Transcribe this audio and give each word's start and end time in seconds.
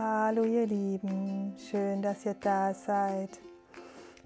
Hallo 0.00 0.44
ihr 0.44 0.64
Lieben, 0.64 1.56
schön, 1.58 2.02
dass 2.02 2.24
ihr 2.24 2.34
da 2.34 2.72
seid. 2.72 3.30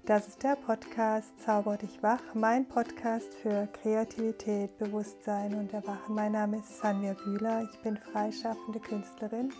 Das 0.05 0.27
ist 0.27 0.43
der 0.43 0.55
Podcast 0.55 1.29
Zauber 1.43 1.77
dich 1.77 2.03
wach, 2.03 2.21
mein 2.35 2.67
Podcast 2.67 3.33
für 3.41 3.67
Kreativität, 3.81 4.77
Bewusstsein 4.77 5.55
und 5.55 5.73
Erwachen. 5.73 6.13
Mein 6.13 6.33
Name 6.33 6.57
ist 6.57 6.77
Sanja 6.77 7.13
Bühler, 7.13 7.67
ich 7.67 7.81
bin 7.81 7.97
freischaffende 7.97 8.79
Künstlerin 8.81 9.51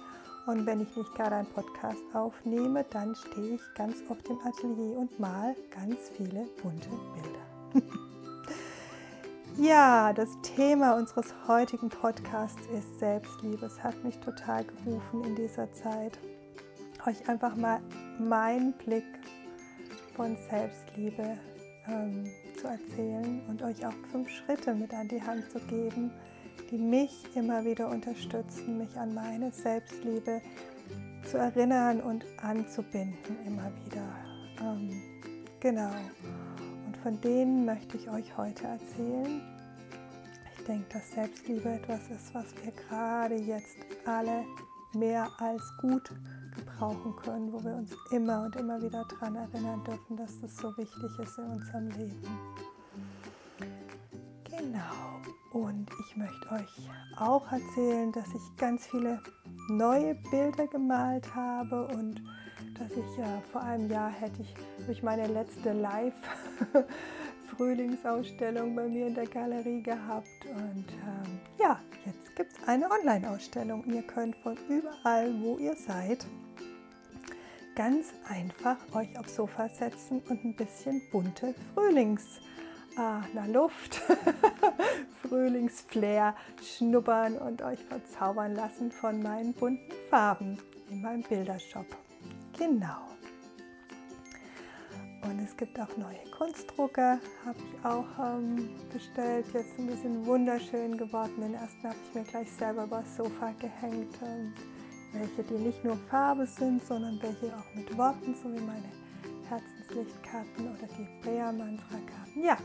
und 0.45 0.67
wenn 0.67 0.81
ich 0.81 0.95
nicht 0.95 1.15
gerade 1.15 1.37
einen 1.37 1.47
Podcast 1.47 2.03
aufnehme, 2.13 2.85
dann 2.91 3.15
stehe 3.15 3.55
ich 3.55 3.61
ganz 3.73 3.95
oft 4.07 4.29
im 4.29 4.37
Atelier 4.45 4.99
und 4.99 5.19
mal 5.19 5.55
ganz 5.71 5.97
viele 6.15 6.45
bunte 6.61 6.89
Bilder. 7.15 7.89
Ja, 9.57 10.13
das 10.13 10.29
Thema 10.41 10.95
unseres 10.95 11.31
heutigen 11.47 11.87
Podcasts 11.87 12.61
ist 12.75 12.99
Selbstliebe. 12.99 13.67
Es 13.67 13.83
hat 13.83 14.03
mich 14.03 14.17
total 14.17 14.63
gerufen 14.65 15.23
in 15.23 15.35
dieser 15.35 15.71
Zeit, 15.71 16.17
euch 17.05 17.29
einfach 17.29 17.55
mal 17.55 17.79
meinen 18.19 18.73
Blick 18.73 19.05
von 20.15 20.35
Selbstliebe 20.49 21.37
ähm, 21.87 22.25
zu 22.59 22.67
erzählen 22.67 23.41
und 23.47 23.61
euch 23.61 23.85
auch 23.85 23.93
fünf 24.11 24.27
Schritte 24.29 24.73
mit 24.73 24.91
an 24.91 25.07
die 25.07 25.21
Hand 25.21 25.49
zu 25.51 25.59
geben, 25.59 26.11
die 26.71 26.77
mich 26.77 27.11
immer 27.35 27.63
wieder 27.63 27.89
unterstützen, 27.89 28.79
mich 28.79 28.97
an 28.97 29.13
meine 29.13 29.51
Selbstliebe 29.51 30.41
zu 31.29 31.37
erinnern 31.37 32.01
und 32.01 32.25
anzubinden 32.41 33.37
immer 33.45 33.71
wieder. 33.85 34.15
Ähm, 34.61 35.01
genau 35.59 35.91
von 37.03 37.19
denen 37.19 37.65
möchte 37.65 37.97
ich 37.97 38.09
euch 38.09 38.37
heute 38.37 38.63
erzählen. 38.63 39.41
Ich 40.57 40.63
denke, 40.63 40.85
dass 40.93 41.11
Selbstliebe 41.11 41.69
etwas 41.69 41.99
ist, 42.09 42.33
was 42.33 42.45
wir 42.63 42.71
gerade 42.71 43.35
jetzt 43.35 43.75
alle 44.05 44.45
mehr 44.93 45.29
als 45.37 45.61
gut 45.81 46.13
gebrauchen 46.55 47.13
können, 47.17 47.51
wo 47.51 47.61
wir 47.61 47.75
uns 47.75 47.91
immer 48.11 48.45
und 48.45 48.55
immer 48.55 48.81
wieder 48.81 49.05
daran 49.09 49.35
erinnern 49.35 49.83
dürfen, 49.83 50.15
dass 50.15 50.39
das 50.39 50.55
so 50.55 50.69
wichtig 50.77 51.19
ist 51.19 51.37
in 51.37 51.43
unserem 51.43 51.89
Leben. 51.89 52.39
Genau. 54.45 55.19
Und 55.51 55.89
ich 55.99 56.15
möchte 56.15 56.51
euch 56.51 56.89
auch 57.17 57.51
erzählen, 57.51 58.13
dass 58.13 58.27
ich 58.29 58.55
ganz 58.57 58.87
viele 58.87 59.19
neue 59.67 60.15
Bilder 60.31 60.67
gemalt 60.67 61.35
habe 61.35 61.85
und 61.87 62.21
dass 62.79 62.91
ich 62.91 63.17
ja 63.17 63.41
vor 63.51 63.61
einem 63.61 63.89
Jahr 63.89 64.09
hätte 64.09 64.41
ich 64.41 64.55
durch 64.85 65.03
meine 65.03 65.27
letzte 65.27 65.73
Live-Frühlingsausstellung 65.73 68.73
bei 68.75 68.87
mir 68.87 69.07
in 69.07 69.15
der 69.15 69.27
Galerie 69.27 69.81
gehabt. 69.81 70.45
Und 70.45 70.85
ähm, 70.89 71.39
ja, 71.59 71.79
jetzt 72.05 72.35
gibt 72.35 72.53
es 72.53 72.67
eine 72.67 72.91
Online-Ausstellung. 72.91 73.83
Ihr 73.85 74.03
könnt 74.03 74.35
von 74.37 74.57
überall, 74.69 75.33
wo 75.41 75.57
ihr 75.57 75.75
seid, 75.75 76.25
ganz 77.75 78.13
einfach 78.27 78.77
euch 78.93 79.17
aufs 79.17 79.35
Sofa 79.35 79.67
setzen 79.69 80.21
und 80.29 80.43
ein 80.43 80.55
bisschen 80.55 81.01
bunte 81.11 81.55
Frühlings- 81.73 82.41
ah, 82.97 83.21
na 83.33 83.45
Luft, 83.45 83.95
Frühlingsflair 85.21 86.35
schnuppern 86.61 87.37
und 87.37 87.61
euch 87.61 87.83
verzaubern 87.83 88.55
lassen 88.55 88.91
von 88.91 89.21
meinen 89.21 89.53
bunten 89.53 89.91
Farben 90.09 90.59
in 90.89 91.01
meinem 91.01 91.23
Bildershop. 91.23 91.85
Genau. 92.57 93.12
Und 95.33 95.39
es 95.39 95.57
gibt 95.57 95.79
auch 95.79 95.97
neue 95.97 96.19
Kunstdrucker, 96.37 97.19
habe 97.43 97.57
ich 97.57 97.85
auch 97.85 98.05
ähm, 98.19 98.69
bestellt. 98.93 99.47
Jetzt 99.51 99.79
ein 99.79 99.87
bisschen 99.87 100.23
wunderschön 100.27 100.95
geworden. 100.95 101.33
Den 101.39 101.55
ersten 101.55 101.87
habe 101.87 101.95
ich 102.07 102.13
mir 102.13 102.23
gleich 102.23 102.51
selber 102.51 102.83
übers 102.83 103.17
Sofa 103.17 103.51
gehängt. 103.57 104.15
Ähm, 104.23 104.53
welche, 105.11 105.41
die 105.41 105.55
nicht 105.55 105.83
nur 105.83 105.97
Farbe 106.11 106.45
sind, 106.45 106.85
sondern 106.85 107.19
welche 107.23 107.47
auch 107.47 107.75
mit 107.75 107.97
Worten, 107.97 108.35
so 108.35 108.53
wie 108.53 108.59
meine 108.59 108.91
Herzenslichtkarten 109.49 110.67
oder 110.67 110.87
die 110.99 111.07
Brea-Mantra-Karten. 111.23 112.43
Ja, 112.43 112.57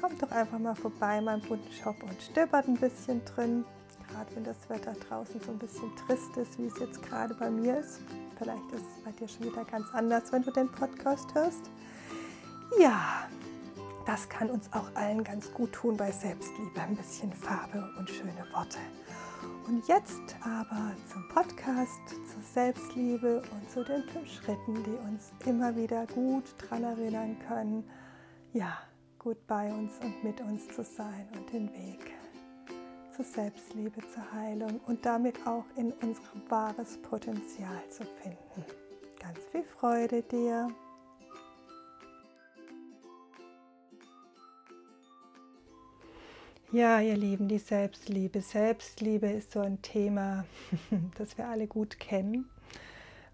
kommt 0.00 0.20
doch 0.20 0.32
einfach 0.32 0.58
mal 0.58 0.74
vorbei 0.74 1.18
in 1.18 1.24
meinem 1.24 1.42
bunten 1.42 1.72
Shop 1.72 2.02
und 2.02 2.20
stöbert 2.20 2.66
ein 2.66 2.78
bisschen 2.78 3.24
drin. 3.26 3.64
Gerade 4.10 4.34
wenn 4.34 4.42
das 4.42 4.68
Wetter 4.68 4.94
draußen 5.08 5.40
so 5.40 5.52
ein 5.52 5.58
bisschen 5.58 5.94
trist 5.94 6.36
ist, 6.36 6.58
wie 6.58 6.66
es 6.66 6.78
jetzt 6.80 7.00
gerade 7.00 7.34
bei 7.34 7.48
mir 7.48 7.78
ist. 7.78 8.00
Vielleicht 8.38 8.72
ist 8.72 8.82
es 8.82 9.04
bei 9.04 9.12
dir 9.12 9.28
schon 9.28 9.44
wieder 9.44 9.64
ganz 9.64 9.86
anders, 9.92 10.32
wenn 10.32 10.42
du 10.42 10.50
den 10.50 10.68
Podcast 10.72 11.32
hörst. 11.34 11.70
Ja, 12.76 13.28
das 14.04 14.28
kann 14.28 14.50
uns 14.50 14.70
auch 14.72 14.94
allen 14.94 15.24
ganz 15.24 15.52
gut 15.52 15.72
tun 15.72 15.96
bei 15.96 16.10
Selbstliebe. 16.10 16.80
Ein 16.80 16.96
bisschen 16.96 17.32
Farbe 17.32 17.88
und 17.98 18.08
schöne 18.10 18.44
Worte. 18.52 18.78
Und 19.66 19.86
jetzt 19.86 20.36
aber 20.42 20.92
zum 21.12 21.28
Podcast, 21.28 22.00
zur 22.08 22.42
Selbstliebe 22.42 23.42
und 23.52 23.70
zu 23.70 23.84
den 23.84 24.02
fünf 24.04 24.30
Schritten, 24.30 24.82
die 24.84 24.96
uns 25.08 25.32
immer 25.46 25.74
wieder 25.76 26.06
gut 26.06 26.44
daran 26.58 26.84
erinnern 26.84 27.36
können, 27.46 27.84
ja, 28.52 28.78
gut 29.18 29.46
bei 29.46 29.70
uns 29.72 29.92
und 30.02 30.24
mit 30.24 30.40
uns 30.40 30.68
zu 30.68 30.82
sein 30.82 31.28
und 31.36 31.52
den 31.52 31.70
Weg 31.72 32.12
zur 33.14 33.24
Selbstliebe, 33.24 34.00
zur 34.14 34.32
Heilung 34.32 34.80
und 34.86 35.04
damit 35.04 35.46
auch 35.46 35.64
in 35.76 35.92
unser 36.02 36.22
wahres 36.48 36.96
Potenzial 37.02 37.82
zu 37.90 38.04
finden. 38.22 38.64
Ganz 39.20 39.38
viel 39.52 39.64
Freude 39.64 40.22
dir. 40.22 40.68
Ja, 46.70 47.00
ihr 47.00 47.16
Lieben, 47.16 47.48
die 47.48 47.56
Selbstliebe. 47.58 48.42
Selbstliebe 48.42 49.26
ist 49.26 49.52
so 49.52 49.60
ein 49.60 49.80
Thema, 49.80 50.44
das 51.16 51.38
wir 51.38 51.48
alle 51.48 51.66
gut 51.66 51.98
kennen, 51.98 52.46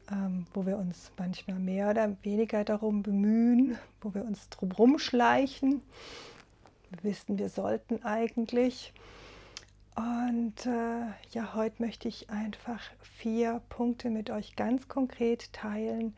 ähm, 0.09 0.47
wo 0.55 0.65
wir 0.67 0.79
uns 0.79 1.11
manchmal 1.19 1.59
mehr 1.59 1.91
oder 1.91 2.17
weniger 2.23 2.63
darum 2.63 3.03
bemühen, 3.03 3.77
wo 4.01 4.15
wir 4.15 4.25
uns 4.25 4.49
drum 4.51 4.71
rumschleichen. 4.71 5.83
Wir 6.91 7.11
wissen, 7.11 7.37
wir 7.37 7.49
sollten 7.49 8.05
eigentlich. 8.05 8.93
Und 9.97 10.65
äh, 10.67 11.07
ja, 11.33 11.55
heute 11.57 11.83
möchte 11.83 12.07
ich 12.07 12.31
einfach 12.31 12.83
vier 13.01 13.63
Punkte 13.69 14.11
mit 14.11 14.31
euch 14.31 14.55
ganz 14.55 14.87
konkret 14.87 15.53
teilen, 15.53 16.15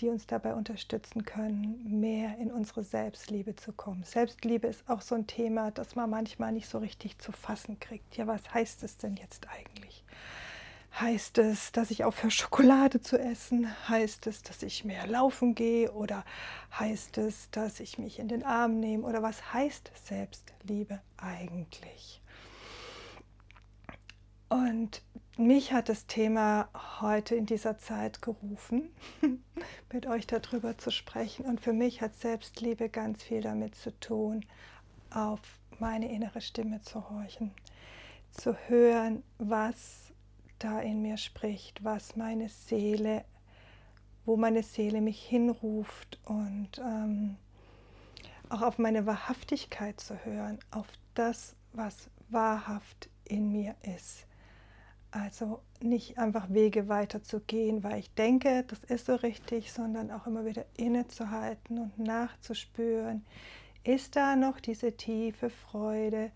die 0.00 0.08
uns 0.08 0.26
dabei 0.26 0.54
unterstützen 0.54 1.24
können, 1.24 2.00
mehr 2.00 2.38
in 2.38 2.52
unsere 2.52 2.84
Selbstliebe 2.84 3.56
zu 3.56 3.72
kommen. 3.72 4.04
Selbstliebe 4.04 4.68
ist 4.68 4.88
auch 4.88 5.00
so 5.00 5.16
ein 5.16 5.26
Thema, 5.26 5.72
das 5.72 5.96
man 5.96 6.08
manchmal 6.08 6.52
nicht 6.52 6.68
so 6.68 6.78
richtig 6.78 7.18
zu 7.18 7.32
fassen 7.32 7.80
kriegt. 7.80 8.16
Ja, 8.16 8.26
was 8.28 8.54
heißt 8.54 8.84
es 8.84 8.96
denn 8.96 9.16
jetzt 9.16 9.48
eigentlich? 9.48 10.04
Heißt 11.00 11.38
es, 11.38 11.72
dass 11.72 11.90
ich 11.90 12.04
aufhöre, 12.04 12.30
Schokolade 12.30 13.00
zu 13.00 13.18
essen? 13.18 13.68
Heißt 13.88 14.26
es, 14.28 14.42
dass 14.42 14.62
ich 14.62 14.84
mehr 14.84 15.06
laufen 15.06 15.54
gehe? 15.54 15.92
Oder 15.92 16.24
heißt 16.78 17.18
es, 17.18 17.50
dass 17.50 17.80
ich 17.80 17.98
mich 17.98 18.18
in 18.18 18.28
den 18.28 18.44
Arm 18.44 18.78
nehme? 18.80 19.06
Oder 19.06 19.22
was 19.22 19.52
heißt 19.52 19.90
Selbstliebe 20.06 21.02
eigentlich? 21.18 22.22
Und 24.48 25.02
mich 25.38 25.72
hat 25.72 25.88
das 25.88 26.06
Thema 26.06 26.68
heute 27.00 27.34
in 27.34 27.46
dieser 27.46 27.78
Zeit 27.78 28.22
gerufen, 28.22 28.90
mit 29.92 30.06
euch 30.06 30.26
darüber 30.26 30.78
zu 30.78 30.90
sprechen. 30.90 31.44
Und 31.44 31.60
für 31.60 31.72
mich 31.72 32.00
hat 32.00 32.14
Selbstliebe 32.16 32.88
ganz 32.88 33.22
viel 33.22 33.42
damit 33.42 33.74
zu 33.74 33.98
tun, 34.00 34.44
auf 35.10 35.40
meine 35.78 36.10
innere 36.10 36.40
Stimme 36.40 36.80
zu 36.80 37.08
horchen, 37.10 37.52
zu 38.30 38.56
hören, 38.68 39.22
was 39.38 40.12
da 40.58 40.80
in 40.80 41.02
mir 41.02 41.18
spricht, 41.18 41.84
was 41.84 42.16
meine 42.16 42.48
Seele, 42.48 43.24
wo 44.24 44.36
meine 44.36 44.62
Seele 44.62 45.02
mich 45.02 45.22
hinruft 45.22 46.18
und 46.24 46.70
ähm, 46.78 47.36
auch 48.48 48.62
auf 48.62 48.78
meine 48.78 49.04
Wahrhaftigkeit 49.04 50.00
zu 50.00 50.24
hören, 50.24 50.58
auf 50.70 50.86
das, 51.14 51.54
was 51.74 52.08
wahrhaft 52.30 53.10
in 53.24 53.52
mir 53.52 53.74
ist 53.82 54.25
also 55.22 55.60
nicht 55.80 56.18
einfach 56.18 56.50
Wege 56.50 56.88
weiterzugehen, 56.88 57.82
weil 57.82 57.98
ich 57.98 58.12
denke, 58.14 58.64
das 58.68 58.84
ist 58.84 59.06
so 59.06 59.14
richtig, 59.14 59.72
sondern 59.72 60.10
auch 60.10 60.26
immer 60.26 60.44
wieder 60.44 60.64
innezuhalten 60.76 61.78
und 61.78 61.98
nachzuspüren. 61.98 63.24
Ist 63.84 64.16
da 64.16 64.36
noch 64.36 64.60
diese 64.60 64.96
tiefe 64.96 65.50
Freude? 65.50 66.30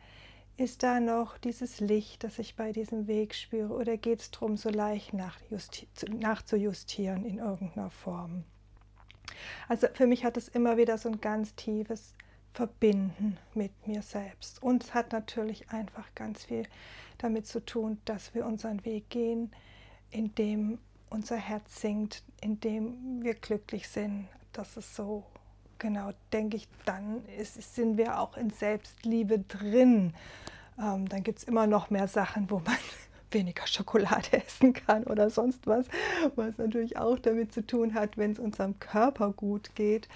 Ist 0.56 0.82
da 0.82 1.00
noch 1.00 1.38
dieses 1.38 1.81
Licht, 1.81 2.23
das 2.23 2.38
ich 2.38 2.56
bei 2.56 2.73
diesem 2.73 3.06
Weg 3.06 3.35
spüre? 3.35 3.73
Oder 3.73 3.97
geht 3.97 4.21
es 4.21 4.31
darum, 4.31 4.56
so 4.56 4.69
leicht 4.69 5.15
nachzujustieren 5.15 7.25
in 7.25 7.38
irgendeiner 7.38 7.91
Form? 7.91 8.44
Also 9.69 9.87
für 9.94 10.06
mich 10.06 10.25
hat 10.25 10.37
es 10.37 10.49
immer 10.49 10.76
wieder 10.76 10.99
so 10.99 11.09
ein 11.09 11.21
ganz 11.21 11.55
tiefes 11.55 12.15
Verbinden 12.52 13.38
mit 13.55 13.73
mir 13.87 14.02
selbst. 14.02 14.62
Und 14.62 14.85
es 14.85 14.94
hat 14.94 15.12
natürlich 15.12 15.70
einfach 15.70 16.06
ganz 16.14 16.44
viel 16.44 16.67
damit 17.19 17.47
zu 17.47 17.64
tun, 17.64 17.99
dass 18.05 18.35
wir 18.35 18.47
unseren 18.47 18.85
Weg 18.85 19.08
gehen, 19.11 19.52
in 20.11 20.35
dem 20.35 20.79
unser 21.11 21.37
Herz 21.37 21.81
singt, 21.81 22.23
in 22.41 22.61
dem 22.61 23.23
wir 23.23 23.35
glücklich 23.35 23.88
sind. 23.88 24.29
Das 24.52 24.76
ist 24.76 24.94
so, 24.94 25.25
genau, 25.79 26.11
denke 26.32 26.56
ich, 26.56 26.69
dann 26.85 27.25
ist, 27.38 27.75
sind 27.75 27.99
wir 27.99 28.20
auch 28.20 28.37
in 28.37 28.50
Selbstliebe 28.50 29.41
drin. 29.41 30.14
Ähm, 30.79 31.08
dann 31.08 31.23
gibt 31.23 31.41
es 31.41 31.44
immer 31.44 31.67
noch 31.67 31.91
mehr 31.91 32.08
Sachen, 32.08 32.50
wo 32.50 32.61
man 32.61 32.76
weniger 33.31 33.67
Schokolade 33.67 34.32
essen 34.44 34.73
kann 34.73 35.05
oder 35.05 35.31
sonst 35.31 35.67
was, 35.67 35.87
was 36.37 36.58
natürlich 36.58 36.97
auch 36.97 37.19
damit 37.19 37.52
zu 37.52 37.67
tun 37.67 37.94
hat, 37.94 38.17
wenn 38.17 38.32
es 38.32 38.38
unserem 38.38 38.79
Körper 38.79 39.32
gut 39.32 39.75
geht. 39.75 40.08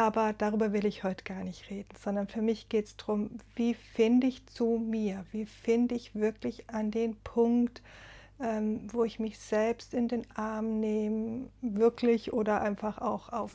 Aber 0.00 0.32
darüber 0.32 0.72
will 0.72 0.86
ich 0.86 1.04
heute 1.04 1.24
gar 1.24 1.44
nicht 1.44 1.68
reden, 1.68 1.94
sondern 2.02 2.26
für 2.26 2.40
mich 2.40 2.70
geht 2.70 2.86
es 2.86 2.96
darum, 2.96 3.32
wie 3.54 3.74
finde 3.74 4.28
ich 4.28 4.46
zu 4.46 4.78
mir, 4.82 5.26
wie 5.30 5.44
finde 5.44 5.94
ich 5.94 6.14
wirklich 6.14 6.70
an 6.70 6.90
den 6.90 7.16
Punkt, 7.16 7.82
ähm, 8.40 8.88
wo 8.90 9.04
ich 9.04 9.18
mich 9.18 9.38
selbst 9.38 9.92
in 9.92 10.08
den 10.08 10.24
Arm 10.34 10.80
nehme, 10.80 11.50
wirklich 11.60 12.32
oder 12.32 12.62
einfach 12.62 12.96
auch 12.96 13.28
auf, 13.28 13.52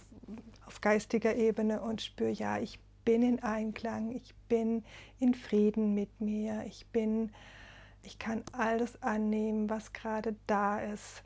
auf 0.68 0.82
geistiger 0.82 1.36
Ebene 1.36 1.82
und 1.82 2.04
spüre, 2.04 2.30
ja, 2.30 2.60
ich 2.60 2.78
bin 3.06 3.24
in 3.24 3.42
Einklang, 3.42 4.12
ich 4.12 4.36
bin 4.48 4.84
in 5.20 5.34
Frieden 5.34 5.96
mit 5.96 6.22
mir, 6.22 6.64
ich 6.68 6.86
bin, 6.92 7.32
ich 8.04 8.20
kann 8.20 8.44
alles 8.52 9.02
annehmen, 9.02 9.68
was 9.68 9.94
gerade 9.94 10.36
da 10.46 10.80
ist. 10.80 11.24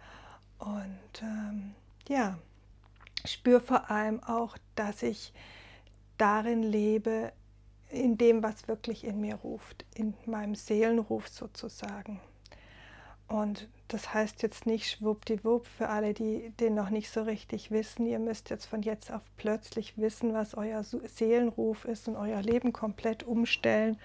Und 0.60 1.22
ähm, 1.22 1.76
ja, 2.08 2.38
spüre 3.26 3.62
vor 3.62 3.90
allem 3.90 4.22
auch, 4.24 4.58
dass 4.76 5.04
ich 5.04 5.34
darin 6.18 6.64
lebe, 6.64 7.32
in 7.90 8.18
dem, 8.18 8.44
was 8.44 8.68
wirklich 8.68 9.04
in 9.04 9.20
mir 9.20 9.36
ruft, 9.36 9.86
in 9.96 10.14
meinem 10.26 10.56
Seelenruf 10.56 11.28
sozusagen. 11.28 12.20
Und 13.28 13.68
das 13.88 14.14
heißt 14.14 14.42
jetzt 14.42 14.66
nicht 14.66 14.90
schwuppdiwupp 14.90 15.68
für 15.68 15.90
alle, 15.90 16.14
die 16.14 16.52
den 16.60 16.76
noch 16.76 16.90
nicht 16.90 17.10
so 17.12 17.24
richtig 17.24 17.72
wissen. 17.72 18.06
Ihr 18.08 18.20
müsst 18.20 18.50
jetzt 18.50 18.66
von 18.66 18.82
jetzt 18.82 19.12
auf 19.12 19.22
plötzlich 19.38 19.98
wissen, 19.98 20.34
was 20.34 20.56
euer 20.56 20.84
Seelenruf 20.84 21.86
ist 21.86 22.08
und 22.08 22.16
euer 22.16 22.42
Leben 22.42 22.74
komplett 22.74 23.24
umstellen 23.24 24.00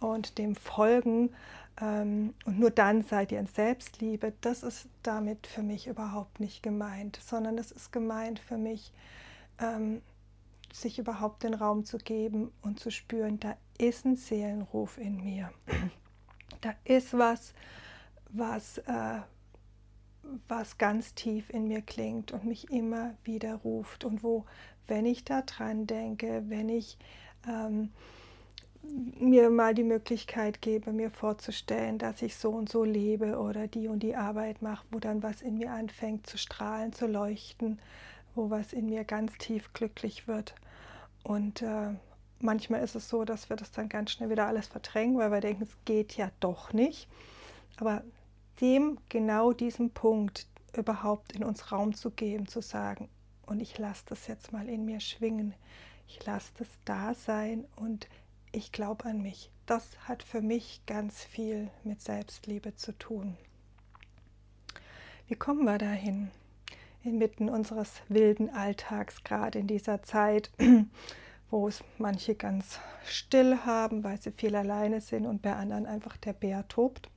und 0.00 0.38
dem 0.38 0.54
folgen. 0.54 1.30
Ähm, 1.80 2.34
und 2.44 2.58
nur 2.58 2.70
dann 2.70 3.02
seid 3.02 3.32
ihr 3.32 3.38
in 3.38 3.46
Selbstliebe. 3.46 4.32
Das 4.40 4.62
ist 4.62 4.88
damit 5.02 5.46
für 5.46 5.62
mich 5.62 5.86
überhaupt 5.86 6.40
nicht 6.40 6.62
gemeint, 6.62 7.18
sondern 7.24 7.58
es 7.58 7.70
ist 7.70 7.92
gemeint 7.92 8.38
für 8.38 8.56
mich, 8.56 8.92
ähm, 9.60 10.02
sich 10.72 10.98
überhaupt 10.98 11.42
den 11.42 11.54
Raum 11.54 11.84
zu 11.84 11.98
geben 11.98 12.52
und 12.62 12.78
zu 12.80 12.90
spüren, 12.90 13.40
da 13.40 13.56
ist 13.78 14.04
ein 14.04 14.16
Seelenruf 14.16 14.98
in 14.98 15.16
mir. 15.22 15.52
Da 16.60 16.74
ist 16.82 17.16
was, 17.16 17.54
was, 18.30 18.78
äh, 18.78 19.20
was 20.48 20.76
ganz 20.76 21.14
tief 21.14 21.50
in 21.50 21.68
mir 21.68 21.82
klingt 21.82 22.32
und 22.32 22.46
mich 22.46 22.72
immer 22.72 23.14
wieder 23.22 23.54
ruft 23.54 24.04
und 24.04 24.24
wo, 24.24 24.44
wenn 24.88 25.06
ich 25.06 25.24
da 25.24 25.42
dran 25.42 25.86
denke, 25.86 26.42
wenn 26.48 26.68
ich 26.68 26.98
ähm, 27.46 27.92
mir 29.18 29.50
mal 29.50 29.74
die 29.74 29.84
Möglichkeit 29.84 30.62
gebe, 30.62 30.92
mir 30.92 31.10
vorzustellen, 31.10 31.98
dass 31.98 32.22
ich 32.22 32.36
so 32.36 32.50
und 32.50 32.68
so 32.68 32.84
lebe 32.84 33.38
oder 33.38 33.66
die 33.66 33.88
und 33.88 34.02
die 34.02 34.16
Arbeit 34.16 34.62
mache, 34.62 34.86
wo 34.90 34.98
dann 34.98 35.22
was 35.22 35.42
in 35.42 35.58
mir 35.58 35.70
anfängt 35.72 36.26
zu 36.26 36.38
strahlen, 36.38 36.92
zu 36.92 37.06
leuchten, 37.06 37.78
wo 38.34 38.50
was 38.50 38.72
in 38.72 38.86
mir 38.86 39.04
ganz 39.04 39.36
tief 39.38 39.72
glücklich 39.72 40.28
wird. 40.28 40.54
Und 41.22 41.62
äh, 41.62 41.94
manchmal 42.40 42.82
ist 42.82 42.94
es 42.94 43.08
so, 43.08 43.24
dass 43.24 43.50
wir 43.50 43.56
das 43.56 43.72
dann 43.72 43.88
ganz 43.88 44.12
schnell 44.12 44.30
wieder 44.30 44.46
alles 44.46 44.68
verdrängen, 44.68 45.18
weil 45.18 45.30
wir 45.30 45.40
denken, 45.40 45.64
es 45.64 45.76
geht 45.84 46.16
ja 46.16 46.30
doch 46.40 46.72
nicht. 46.72 47.08
Aber 47.76 48.02
dem 48.60 48.98
genau 49.08 49.52
diesem 49.52 49.90
Punkt 49.90 50.46
überhaupt 50.76 51.32
in 51.32 51.44
uns 51.44 51.72
Raum 51.72 51.94
zu 51.94 52.10
geben, 52.10 52.46
zu 52.46 52.60
sagen, 52.60 53.08
und 53.46 53.60
ich 53.60 53.78
lasse 53.78 54.04
das 54.06 54.26
jetzt 54.26 54.52
mal 54.52 54.68
in 54.68 54.84
mir 54.84 55.00
schwingen, 55.00 55.54
ich 56.06 56.24
lasse 56.24 56.52
das 56.58 56.68
da 56.84 57.14
sein 57.14 57.66
und 57.76 58.08
ich 58.52 58.72
glaube 58.72 59.04
an 59.06 59.22
mich. 59.22 59.50
Das 59.66 59.86
hat 60.06 60.22
für 60.22 60.40
mich 60.40 60.82
ganz 60.86 61.24
viel 61.24 61.70
mit 61.84 62.00
Selbstliebe 62.00 62.74
zu 62.74 62.92
tun. 62.92 63.36
Wie 65.26 65.34
kommen 65.34 65.64
wir 65.64 65.78
dahin? 65.78 66.30
Inmitten 67.02 67.48
unseres 67.48 68.02
wilden 68.08 68.50
Alltags, 68.50 69.22
gerade 69.24 69.58
in 69.58 69.66
dieser 69.66 70.02
Zeit, 70.02 70.50
wo 71.50 71.68
es 71.68 71.84
manche 71.98 72.34
ganz 72.34 72.80
still 73.04 73.58
haben, 73.64 74.04
weil 74.04 74.20
sie 74.20 74.32
viel 74.32 74.56
alleine 74.56 75.00
sind 75.00 75.26
und 75.26 75.42
bei 75.42 75.54
anderen 75.54 75.86
einfach 75.86 76.16
der 76.16 76.32
Bär 76.32 76.66
tobt. 76.68 77.10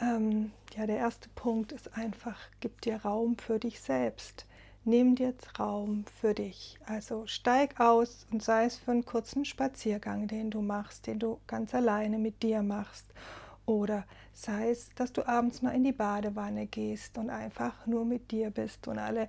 Ähm, 0.00 0.52
ja, 0.76 0.86
der 0.86 0.98
erste 0.98 1.28
Punkt 1.30 1.72
ist 1.72 1.96
einfach, 1.96 2.38
gib 2.60 2.80
dir 2.82 3.02
Raum 3.02 3.36
für 3.38 3.58
dich 3.58 3.80
selbst 3.80 4.46
nimm 4.88 5.14
dir 5.14 5.28
jetzt 5.28 5.60
Raum 5.60 6.04
für 6.20 6.34
dich. 6.34 6.78
Also 6.86 7.26
steig 7.26 7.78
aus 7.78 8.26
und 8.32 8.42
sei 8.42 8.64
es 8.64 8.76
für 8.78 8.90
einen 8.90 9.04
kurzen 9.04 9.44
Spaziergang, 9.44 10.26
den 10.26 10.50
du 10.50 10.62
machst, 10.62 11.06
den 11.06 11.18
du 11.18 11.38
ganz 11.46 11.74
alleine 11.74 12.18
mit 12.18 12.42
dir 12.42 12.62
machst. 12.62 13.06
Oder 13.66 14.04
sei 14.32 14.70
es, 14.70 14.88
dass 14.94 15.12
du 15.12 15.28
abends 15.28 15.60
mal 15.60 15.74
in 15.74 15.84
die 15.84 15.92
Badewanne 15.92 16.66
gehst 16.66 17.18
und 17.18 17.28
einfach 17.28 17.86
nur 17.86 18.04
mit 18.04 18.30
dir 18.30 18.50
bist 18.50 18.88
und 18.88 18.98
alle 18.98 19.28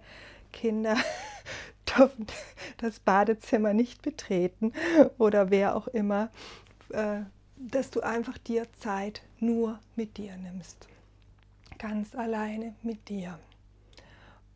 Kinder 0.54 0.96
dürfen 1.98 2.26
das 2.78 3.00
Badezimmer 3.00 3.74
nicht 3.74 4.02
betreten 4.02 4.72
oder 5.18 5.50
wer 5.50 5.76
auch 5.76 5.88
immer, 5.88 6.30
äh, 6.90 7.22
dass 7.58 7.92
du 7.92 8.00
einfach 8.00 8.38
dir 8.38 8.72
Zeit 8.80 9.22
nur 9.40 9.80
mit 9.98 10.18
dir 10.18 10.38
nimmst. 10.38 10.88
Ganz 11.78 12.16
alleine 12.16 12.76
mit 12.82 13.10
dir. 13.10 13.38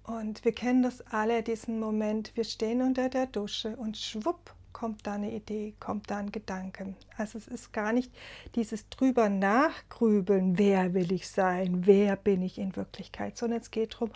Und 0.03 0.43
wir 0.43 0.51
kennen 0.51 0.83
das 0.83 1.01
alle, 1.07 1.43
diesen 1.43 1.79
Moment, 1.79 2.35
wir 2.35 2.43
stehen 2.43 2.81
unter 2.81 3.09
der 3.09 3.25
Dusche 3.25 3.75
und 3.77 3.97
schwupp 3.97 4.53
kommt 4.73 5.07
da 5.07 5.13
eine 5.13 5.31
Idee, 5.31 5.75
kommt 5.79 6.11
da 6.11 6.17
ein 6.17 6.31
Gedanke. 6.31 6.95
Also 7.15 7.37
es 7.37 7.47
ist 7.47 7.71
gar 7.71 7.93
nicht 7.93 8.11
dieses 8.55 8.89
drüber 8.89 9.29
nachgrübeln, 9.29 10.57
wer 10.57 10.93
will 10.93 11.11
ich 11.13 11.29
sein, 11.29 11.85
wer 11.85 12.17
bin 12.17 12.41
ich 12.41 12.57
in 12.57 12.75
Wirklichkeit, 12.75 13.37
sondern 13.37 13.61
es 13.61 13.71
geht 13.71 13.93
darum, 13.93 14.11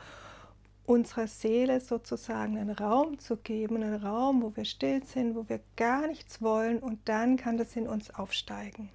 unserer 0.85 1.27
Seele 1.27 1.79
sozusagen 1.79 2.57
einen 2.57 2.71
Raum 2.71 3.19
zu 3.19 3.37
geben, 3.37 3.77
einen 3.77 4.03
Raum, 4.03 4.41
wo 4.41 4.55
wir 4.55 4.65
still 4.65 5.03
sind, 5.03 5.35
wo 5.35 5.47
wir 5.47 5.61
gar 5.75 6.07
nichts 6.07 6.41
wollen 6.41 6.79
und 6.79 6.99
dann 7.05 7.37
kann 7.37 7.57
das 7.57 7.75
in 7.75 7.87
uns 7.87 8.13
aufsteigen. 8.13 8.89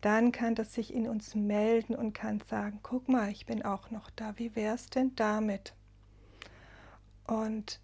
Dann 0.00 0.32
kann 0.32 0.54
das 0.54 0.74
sich 0.74 0.94
in 0.94 1.08
uns 1.08 1.34
melden 1.34 1.94
und 1.94 2.12
kann 2.12 2.42
sagen, 2.48 2.78
guck 2.82 3.08
mal, 3.08 3.30
ich 3.30 3.46
bin 3.46 3.64
auch 3.64 3.90
noch 3.90 4.10
da, 4.10 4.34
wie 4.36 4.54
wäre 4.54 4.74
es 4.74 4.90
denn 4.90 5.14
damit? 5.16 5.74
Und 7.26 7.80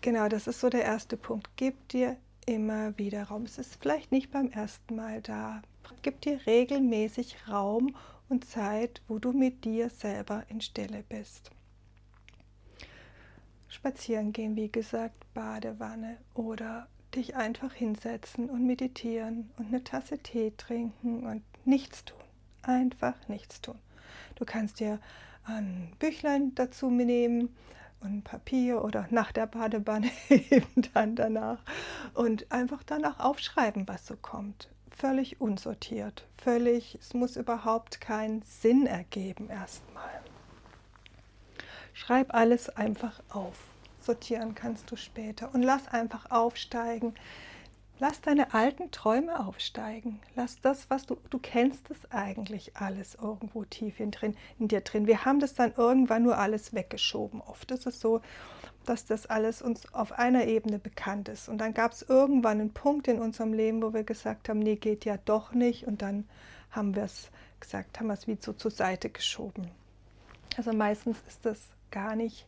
genau, 0.00 0.28
das 0.28 0.46
ist 0.46 0.60
so 0.60 0.68
der 0.68 0.84
erste 0.84 1.16
Punkt. 1.16 1.48
Gib 1.56 1.88
dir 1.88 2.16
immer 2.46 2.96
wieder 2.96 3.24
Raum. 3.24 3.44
Es 3.44 3.58
ist 3.58 3.76
vielleicht 3.80 4.12
nicht 4.12 4.30
beim 4.30 4.50
ersten 4.50 4.96
Mal 4.96 5.20
da. 5.20 5.62
Gib 6.02 6.20
dir 6.20 6.40
regelmäßig 6.46 7.48
Raum 7.48 7.94
und 8.28 8.44
Zeit, 8.44 9.02
wo 9.08 9.18
du 9.18 9.32
mit 9.32 9.64
dir 9.64 9.90
selber 9.90 10.44
in 10.48 10.60
Stille 10.60 11.04
bist. 11.08 11.50
Spazieren 13.68 14.32
gehen, 14.32 14.56
wie 14.56 14.70
gesagt, 14.70 15.32
Badewanne 15.34 16.16
oder 16.34 16.88
dich 17.14 17.36
einfach 17.36 17.72
hinsetzen 17.72 18.48
und 18.48 18.66
meditieren 18.66 19.50
und 19.56 19.68
eine 19.68 19.84
Tasse 19.84 20.18
Tee 20.18 20.52
trinken 20.56 21.26
und 21.26 21.42
nichts 21.64 22.04
tun. 22.04 22.18
Einfach 22.62 23.28
nichts 23.28 23.60
tun. 23.60 23.78
Du 24.34 24.44
kannst 24.44 24.80
dir 24.80 25.00
ein 25.44 25.92
Büchlein 25.98 26.54
dazu 26.54 26.90
nehmen 26.90 27.54
und 28.00 28.22
Papier 28.22 28.84
oder 28.84 29.06
nach 29.10 29.32
der 29.32 29.46
Badewanne 29.46 30.10
eben 30.28 30.82
dann 30.94 31.16
danach 31.16 31.58
und 32.14 32.50
einfach 32.50 32.82
danach 32.82 33.20
aufschreiben, 33.20 33.86
was 33.88 34.06
so 34.06 34.16
kommt. 34.16 34.68
Völlig 34.90 35.40
unsortiert, 35.40 36.26
völlig, 36.36 36.98
es 37.00 37.14
muss 37.14 37.36
überhaupt 37.36 38.00
keinen 38.00 38.42
Sinn 38.42 38.86
ergeben 38.86 39.48
erstmal. 39.48 40.20
Schreib 41.94 42.34
alles 42.34 42.68
einfach 42.68 43.20
auf. 43.28 43.56
Sortieren 44.00 44.54
kannst 44.54 44.90
du 44.90 44.96
später 44.96 45.52
und 45.52 45.62
lass 45.62 45.88
einfach 45.88 46.30
aufsteigen, 46.30 47.14
Lass 48.00 48.20
deine 48.20 48.54
alten 48.54 48.92
Träume 48.92 49.44
aufsteigen. 49.44 50.20
Lass 50.36 50.60
das, 50.60 50.88
was 50.88 51.06
du, 51.06 51.16
du 51.30 51.38
kennst 51.40 51.90
es 51.90 52.10
eigentlich 52.12 52.76
alles 52.76 53.16
irgendwo 53.16 53.64
tief 53.64 53.98
in, 53.98 54.12
drin, 54.12 54.36
in 54.60 54.68
dir 54.68 54.82
drin. 54.82 55.08
Wir 55.08 55.24
haben 55.24 55.40
das 55.40 55.54
dann 55.54 55.72
irgendwann 55.76 56.22
nur 56.22 56.38
alles 56.38 56.72
weggeschoben. 56.72 57.40
Oft 57.40 57.72
ist 57.72 57.86
es 57.86 58.00
so, 58.00 58.20
dass 58.84 59.04
das 59.04 59.26
alles 59.26 59.62
uns 59.62 59.92
auf 59.92 60.12
einer 60.12 60.44
Ebene 60.44 60.78
bekannt 60.78 61.28
ist. 61.28 61.48
Und 61.48 61.58
dann 61.58 61.74
gab 61.74 61.90
es 61.90 62.02
irgendwann 62.02 62.60
einen 62.60 62.72
Punkt 62.72 63.08
in 63.08 63.18
unserem 63.18 63.52
Leben, 63.52 63.82
wo 63.82 63.92
wir 63.92 64.04
gesagt 64.04 64.48
haben, 64.48 64.60
nee, 64.60 64.76
geht 64.76 65.04
ja 65.04 65.16
doch 65.24 65.52
nicht. 65.52 65.84
Und 65.84 66.00
dann 66.00 66.28
haben 66.70 66.94
wir 66.94 67.02
es 67.02 67.30
gesagt, 67.58 67.98
haben 67.98 68.06
wir 68.06 68.14
es 68.14 68.28
wie 68.28 68.38
so 68.40 68.52
zur 68.52 68.70
Seite 68.70 69.10
geschoben. 69.10 69.72
Also 70.56 70.72
meistens 70.72 71.18
ist 71.26 71.44
das 71.44 71.58
gar 71.90 72.14
nicht 72.14 72.46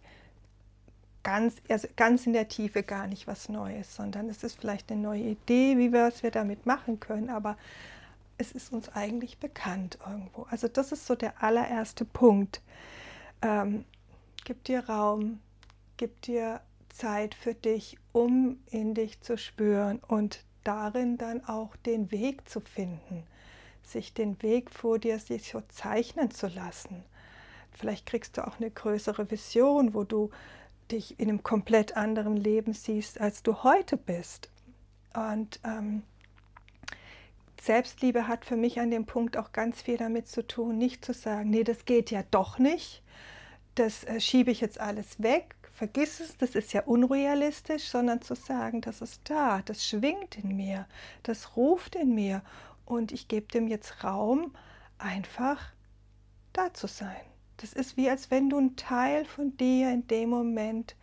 ganz, 1.23 1.57
also 1.69 1.89
ganz 1.97 2.27
in 2.27 2.33
der 2.33 2.49
Tiefe 2.49 2.83
gar 2.83 3.07
nicht 3.07 3.27
was 3.27 3.49
Neues, 3.49 3.95
sondern 3.95 4.29
es 4.29 4.43
ist 4.43 4.59
vielleicht 4.59 4.91
eine 4.91 5.01
neue 5.01 5.23
Idee, 5.23 5.77
wie 5.79 5.93
wir 5.93 6.07
es 6.07 6.23
wir 6.23 6.31
damit 6.31 6.67
machen 6.67 7.01
können, 7.01 7.31
aber 7.31 7.57
es 8.39 8.53
ist 8.53 8.73
uns 8.73 8.89
eigentlich 8.91 9.39
bekannt 9.39 9.99
irgendwo. 10.07 10.47
Also 10.51 10.67
das 10.69 10.93
ist 10.93 11.07
so 11.07 11.15
der 11.15 11.43
allererste 11.43 12.05
Punkt. 12.05 12.63
Ähm, 13.43 13.85
gib 14.45 14.65
dir 14.65 14.89
Raum, 14.89 15.41
gib 15.99 16.23
dir 16.23 16.61
Zeit 16.89 17.35
für 17.35 17.55
dich, 17.55 17.99
um 18.13 18.59
in 18.71 18.95
dich 18.95 19.21
zu 19.21 19.37
spüren 19.37 20.01
und 20.09 20.45
darin 20.65 21.19
dann 21.19 21.45
auch 21.45 21.77
den 21.77 22.11
Weg 22.11 22.49
zu 22.49 22.61
finden. 22.61 23.25
sich 23.83 24.15
den 24.15 24.41
Weg 24.43 24.71
vor 24.71 24.99
dir 24.99 25.19
sich 25.19 25.49
so 25.51 25.63
zeichnen 25.69 26.31
zu 26.31 26.47
lassen. 26.47 27.03
Vielleicht 27.73 28.07
kriegst 28.07 28.37
du 28.37 28.47
auch 28.47 28.59
eine 28.61 28.71
größere 28.71 29.31
Vision, 29.31 29.95
wo 29.95 30.05
du 30.05 30.31
dich 30.93 31.19
in 31.19 31.29
einem 31.29 31.43
komplett 31.43 31.97
anderen 31.97 32.37
Leben 32.37 32.73
siehst, 32.73 33.21
als 33.21 33.43
du 33.43 33.63
heute 33.63 33.97
bist. 33.97 34.51
Und 35.15 35.61
ähm, 35.65 36.03
Selbstliebe 37.61 38.27
hat 38.27 38.45
für 38.45 38.57
mich 38.57 38.81
an 38.81 38.91
dem 38.91 39.05
Punkt 39.05 39.37
auch 39.37 39.53
ganz 39.53 39.83
viel 39.83 39.97
damit 39.97 40.29
zu 40.29 40.47
tun, 40.47 40.79
nicht 40.79 41.05
zu 41.05 41.13
sagen, 41.13 41.51
nee, 41.51 41.65
das 41.65 41.85
geht 41.85 42.11
ja 42.11 42.23
doch 42.31 42.59
nicht, 42.59 43.03
das 43.75 44.05
äh, 44.05 44.21
schiebe 44.21 44.51
ich 44.51 44.61
jetzt 44.61 44.81
alles 44.81 45.23
weg, 45.23 45.55
vergiss 45.75 46.21
es, 46.21 46.37
das 46.39 46.55
ist 46.55 46.73
ja 46.73 46.83
unrealistisch, 46.83 47.89
sondern 47.89 48.23
zu 48.23 48.35
sagen, 48.35 48.81
das 48.81 49.03
ist 49.03 49.21
da, 49.25 49.61
das 49.63 49.87
schwingt 49.87 50.39
in 50.39 50.57
mir, 50.57 50.87
das 51.23 51.57
ruft 51.57 51.97
in 51.97 52.15
mir 52.15 52.43
und 52.87 53.13
ich 53.13 53.29
gebe 53.29 53.47
dem 53.49 53.69
jetzt 53.69 54.05
Raum, 54.05 54.55
einfach 54.99 55.73
da 56.53 56.73
zu 56.73 56.87
sein. 56.87 57.30
Das 57.61 57.75
ist 57.75 57.99
wie 57.99 58.09
als 58.09 58.31
wenn 58.31 58.49
du 58.49 58.57
einen 58.57 58.77
Teil 58.77 59.27
von 59.27 59.55
dir 59.59 59.91
in 59.91 60.07
dem 60.09 60.31
Moment 60.31 60.97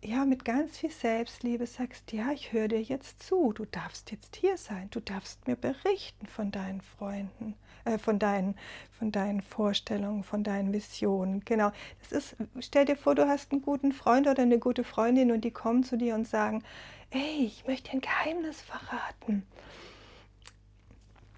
ja 0.00 0.24
mit 0.24 0.44
ganz 0.44 0.78
viel 0.78 0.90
Selbstliebe 0.90 1.66
sagst, 1.66 2.12
ja, 2.12 2.30
ich 2.30 2.52
höre 2.52 2.68
dir 2.68 2.80
jetzt 2.80 3.24
zu, 3.24 3.52
du 3.52 3.64
darfst 3.64 4.12
jetzt 4.12 4.36
hier 4.36 4.56
sein, 4.56 4.88
du 4.90 5.00
darfst 5.00 5.48
mir 5.48 5.56
berichten 5.56 6.26
von 6.28 6.52
deinen 6.52 6.80
Freunden, 6.80 7.54
äh, 7.84 7.98
von 7.98 8.20
deinen, 8.20 8.54
von 8.98 9.10
deinen 9.10 9.42
Vorstellungen, 9.42 10.22
von 10.22 10.44
deinen 10.44 10.72
Visionen. 10.72 11.44
Genau. 11.44 11.72
Das 12.00 12.12
ist, 12.12 12.36
stell 12.60 12.84
dir 12.84 12.96
vor, 12.96 13.16
du 13.16 13.26
hast 13.26 13.50
einen 13.50 13.62
guten 13.62 13.90
Freund 13.90 14.28
oder 14.28 14.42
eine 14.42 14.60
gute 14.60 14.84
Freundin 14.84 15.32
und 15.32 15.42
die 15.42 15.50
kommen 15.50 15.82
zu 15.82 15.96
dir 15.96 16.14
und 16.14 16.28
sagen, 16.28 16.62
ey, 17.10 17.44
ich 17.46 17.66
möchte 17.66 17.90
dir 17.90 17.96
ein 17.96 18.00
Geheimnis 18.00 18.62
verraten. 18.62 19.44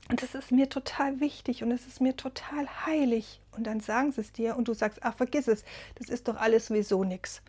Und 0.09 0.23
das 0.23 0.35
ist 0.35 0.53
mir 0.53 0.69
total 0.69 1.21
wichtig 1.21 1.63
und 1.63 1.71
es 1.71 1.87
ist 1.87 2.01
mir 2.01 2.17
total 2.17 2.67
heilig. 2.87 3.41
Und 3.53 3.67
dann 3.67 3.81
sagen 3.81 4.11
sie 4.13 4.23
es 4.23 4.33
dir 4.33 4.57
und 4.57 4.69
du 4.69 4.75
sagst, 4.75 5.01
ach, 5.03 5.15
vergiss 5.17 5.49
es, 5.49 5.65
das 5.97 6.09
ist 6.09 6.29
doch 6.29 6.37
alles 6.37 6.67
sowieso 6.67 7.05
nichts. 7.05 7.43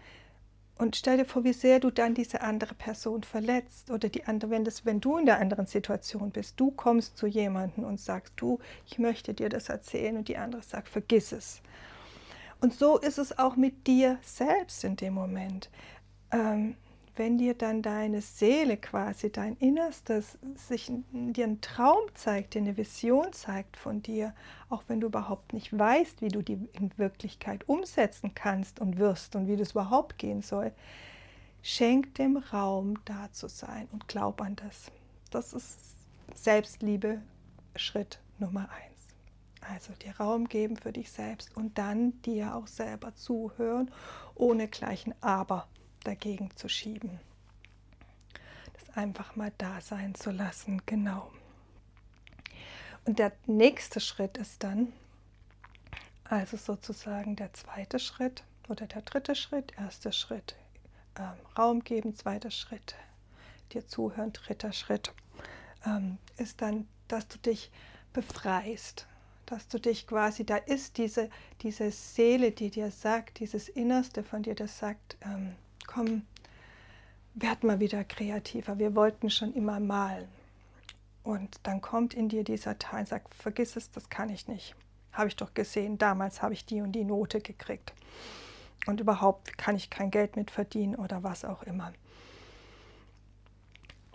Und 0.77 0.95
stell 0.95 1.17
dir 1.17 1.25
vor, 1.25 1.43
wie 1.43 1.53
sehr 1.53 1.81
du 1.81 1.89
dann 1.89 2.13
diese 2.13 2.41
andere 2.41 2.73
Person 2.73 3.23
verletzt 3.23 3.91
oder 3.91 4.07
die 4.07 4.25
andere, 4.25 4.51
wenn, 4.51 4.63
das, 4.63 4.85
wenn 4.85 5.01
du 5.01 5.17
in 5.17 5.25
der 5.25 5.39
anderen 5.39 5.65
Situation 5.65 6.31
bist, 6.31 6.57
du 6.57 6.71
kommst 6.71 7.17
zu 7.17 7.27
jemandem 7.27 7.83
und 7.83 7.99
sagst, 7.99 8.33
du, 8.37 8.59
ich 8.85 8.97
möchte 8.97 9.33
dir 9.33 9.49
das 9.49 9.67
erzählen 9.67 10.15
und 10.15 10.29
die 10.29 10.37
andere 10.37 10.61
sagt, 10.61 10.87
vergiss 10.87 11.33
es. 11.33 11.61
Und 12.61 12.73
so 12.73 12.97
ist 12.97 13.17
es 13.17 13.37
auch 13.37 13.57
mit 13.57 13.87
dir 13.87 14.19
selbst 14.21 14.83
in 14.85 14.95
dem 14.95 15.13
Moment. 15.13 15.69
Ähm, 16.31 16.75
wenn 17.19 17.37
dir 17.37 17.53
dann 17.53 17.81
deine 17.81 18.21
Seele 18.21 18.77
quasi, 18.77 19.29
dein 19.29 19.57
Innerstes, 19.57 20.37
sich 20.55 20.89
dir 21.11 21.43
einen 21.43 21.59
Traum 21.59 21.99
zeigt, 22.13 22.53
dir 22.53 22.61
eine 22.61 22.77
Vision 22.77 23.33
zeigt 23.33 23.75
von 23.75 24.01
dir, 24.01 24.33
auch 24.69 24.83
wenn 24.87 25.01
du 25.01 25.07
überhaupt 25.07 25.51
nicht 25.51 25.77
weißt, 25.77 26.21
wie 26.21 26.29
du 26.29 26.41
die 26.41 26.69
in 26.71 26.97
Wirklichkeit 26.97 27.67
umsetzen 27.67 28.33
kannst 28.35 28.79
und 28.79 28.97
wirst 28.97 29.35
und 29.35 29.47
wie 29.47 29.57
das 29.57 29.71
überhaupt 29.71 30.17
gehen 30.17 30.41
soll, 30.41 30.71
schenk 31.61 32.15
dem 32.15 32.37
Raum 32.37 32.97
da 33.03 33.29
zu 33.33 33.49
sein 33.49 33.89
und 33.91 34.07
glaub 34.07 34.41
an 34.41 34.55
das. 34.55 34.89
Das 35.29 35.51
ist 35.51 35.77
Selbstliebe 36.35 37.21
Schritt 37.75 38.21
Nummer 38.37 38.61
eins. 38.61 39.07
Also 39.59 39.91
dir 39.93 40.15
Raum 40.17 40.47
geben 40.47 40.77
für 40.77 40.93
dich 40.93 41.11
selbst 41.11 41.55
und 41.57 41.77
dann 41.77 42.21
dir 42.21 42.55
auch 42.55 42.67
selber 42.67 43.13
zuhören, 43.13 43.91
ohne 44.35 44.69
gleich 44.69 45.05
ein 45.05 45.15
Aber 45.19 45.67
dagegen 46.03 46.55
zu 46.55 46.69
schieben. 46.69 47.19
Das 48.73 48.97
einfach 48.97 49.35
mal 49.35 49.51
da 49.57 49.81
sein 49.81 50.15
zu 50.15 50.31
lassen, 50.31 50.81
genau. 50.85 51.31
Und 53.05 53.19
der 53.19 53.31
nächste 53.47 53.99
Schritt 53.99 54.37
ist 54.37 54.63
dann, 54.63 54.93
also 56.25 56.57
sozusagen 56.57 57.35
der 57.35 57.53
zweite 57.53 57.99
Schritt 57.99 58.43
oder 58.67 58.85
der 58.85 59.01
dritte 59.01 59.35
Schritt, 59.35 59.73
erster 59.77 60.11
Schritt, 60.11 60.55
ähm, 61.17 61.33
Raum 61.57 61.83
geben, 61.83 62.15
zweiter 62.15 62.51
Schritt, 62.51 62.95
dir 63.73 63.87
zuhören, 63.87 64.31
dritter 64.33 64.73
Schritt, 64.73 65.13
ähm, 65.85 66.17
ist 66.37 66.61
dann, 66.61 66.87
dass 67.07 67.27
du 67.27 67.39
dich 67.39 67.71
befreist, 68.13 69.07
dass 69.45 69.67
du 69.67 69.79
dich 69.79 70.05
quasi, 70.05 70.45
da 70.45 70.57
ist 70.57 70.97
diese, 70.97 71.29
diese 71.61 71.91
Seele, 71.91 72.51
die 72.51 72.69
dir 72.69 72.91
sagt, 72.91 73.39
dieses 73.39 73.69
Innerste 73.69 74.23
von 74.23 74.43
dir, 74.43 74.55
das 74.55 74.77
sagt, 74.77 75.17
ähm, 75.21 75.55
komm, 75.89 76.21
werd 77.33 77.63
mal 77.63 77.79
wieder 77.79 78.03
kreativer. 78.03 78.77
Wir 78.77 78.95
wollten 78.95 79.29
schon 79.29 79.53
immer 79.53 79.79
malen. 79.79 80.27
Und 81.23 81.59
dann 81.63 81.81
kommt 81.81 82.13
in 82.13 82.29
dir 82.29 82.43
dieser 82.43 82.77
Teil 82.77 83.01
und 83.01 83.07
sagt, 83.07 83.33
vergiss 83.33 83.75
es, 83.75 83.89
das 83.91 84.09
kann 84.09 84.29
ich 84.29 84.47
nicht. 84.47 84.75
Habe 85.11 85.27
ich 85.27 85.35
doch 85.35 85.53
gesehen, 85.53 85.97
damals 85.97 86.41
habe 86.41 86.53
ich 86.53 86.65
die 86.65 86.81
und 86.81 86.91
die 86.91 87.03
Note 87.03 87.41
gekriegt. 87.41 87.93
Und 88.85 88.99
überhaupt 88.99 89.57
kann 89.57 89.75
ich 89.75 89.89
kein 89.89 90.11
Geld 90.11 90.35
mit 90.35 90.51
verdienen 90.51 90.95
oder 90.95 91.23
was 91.23 91.43
auch 91.43 91.63
immer. 91.63 91.91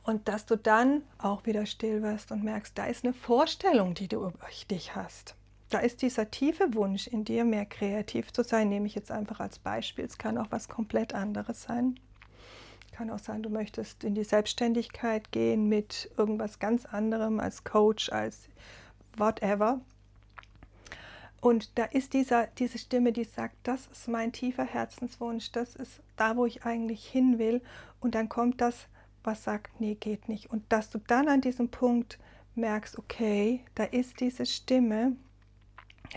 Und 0.04 0.28
dass 0.28 0.46
du 0.46 0.56
dann 0.56 1.02
auch 1.18 1.44
wieder 1.44 1.66
still 1.66 2.02
wirst 2.02 2.30
und 2.30 2.44
merkst, 2.44 2.78
da 2.78 2.86
ist 2.86 3.04
eine 3.04 3.14
Vorstellung, 3.14 3.94
die 3.94 4.08
du 4.08 4.18
über 4.18 4.48
dich 4.70 4.94
hast 4.94 5.34
da 5.70 5.78
ist 5.78 6.02
dieser 6.02 6.30
tiefe 6.30 6.74
Wunsch 6.74 7.06
in 7.06 7.24
dir, 7.24 7.44
mehr 7.44 7.66
kreativ 7.66 8.32
zu 8.32 8.42
sein, 8.42 8.68
nehme 8.68 8.86
ich 8.86 8.94
jetzt 8.94 9.10
einfach 9.10 9.40
als 9.40 9.58
Beispiel. 9.58 10.04
Es 10.04 10.18
kann 10.18 10.38
auch 10.38 10.48
was 10.50 10.68
komplett 10.68 11.14
anderes 11.14 11.62
sein. 11.62 11.98
Kann 12.92 13.10
auch 13.10 13.18
sein, 13.18 13.42
du 13.42 13.50
möchtest 13.50 14.04
in 14.04 14.14
die 14.14 14.24
Selbstständigkeit 14.24 15.32
gehen 15.32 15.68
mit 15.68 16.10
irgendwas 16.16 16.60
ganz 16.60 16.86
anderem 16.86 17.40
als 17.40 17.64
Coach, 17.64 18.10
als 18.10 18.48
whatever. 19.16 19.80
Und 21.40 21.76
da 21.76 21.84
ist 21.84 22.14
dieser, 22.14 22.46
diese 22.58 22.78
Stimme, 22.78 23.12
die 23.12 23.24
sagt, 23.24 23.56
das 23.64 23.86
ist 23.88 24.08
mein 24.08 24.32
tiefer 24.32 24.64
Herzenswunsch, 24.64 25.52
das 25.52 25.74
ist 25.74 26.00
da, 26.16 26.36
wo 26.36 26.46
ich 26.46 26.64
eigentlich 26.64 27.04
hin 27.04 27.38
will. 27.38 27.60
Und 28.00 28.14
dann 28.14 28.28
kommt 28.28 28.60
das, 28.60 28.86
was 29.24 29.44
sagt, 29.44 29.80
nee, 29.80 29.94
geht 29.94 30.28
nicht. 30.28 30.50
Und 30.50 30.64
dass 30.70 30.90
du 30.90 30.98
dann 30.98 31.28
an 31.28 31.40
diesem 31.40 31.68
Punkt 31.68 32.18
merkst, 32.54 32.98
okay, 32.98 33.64
da 33.74 33.84
ist 33.84 34.20
diese 34.20 34.46
Stimme, 34.46 35.16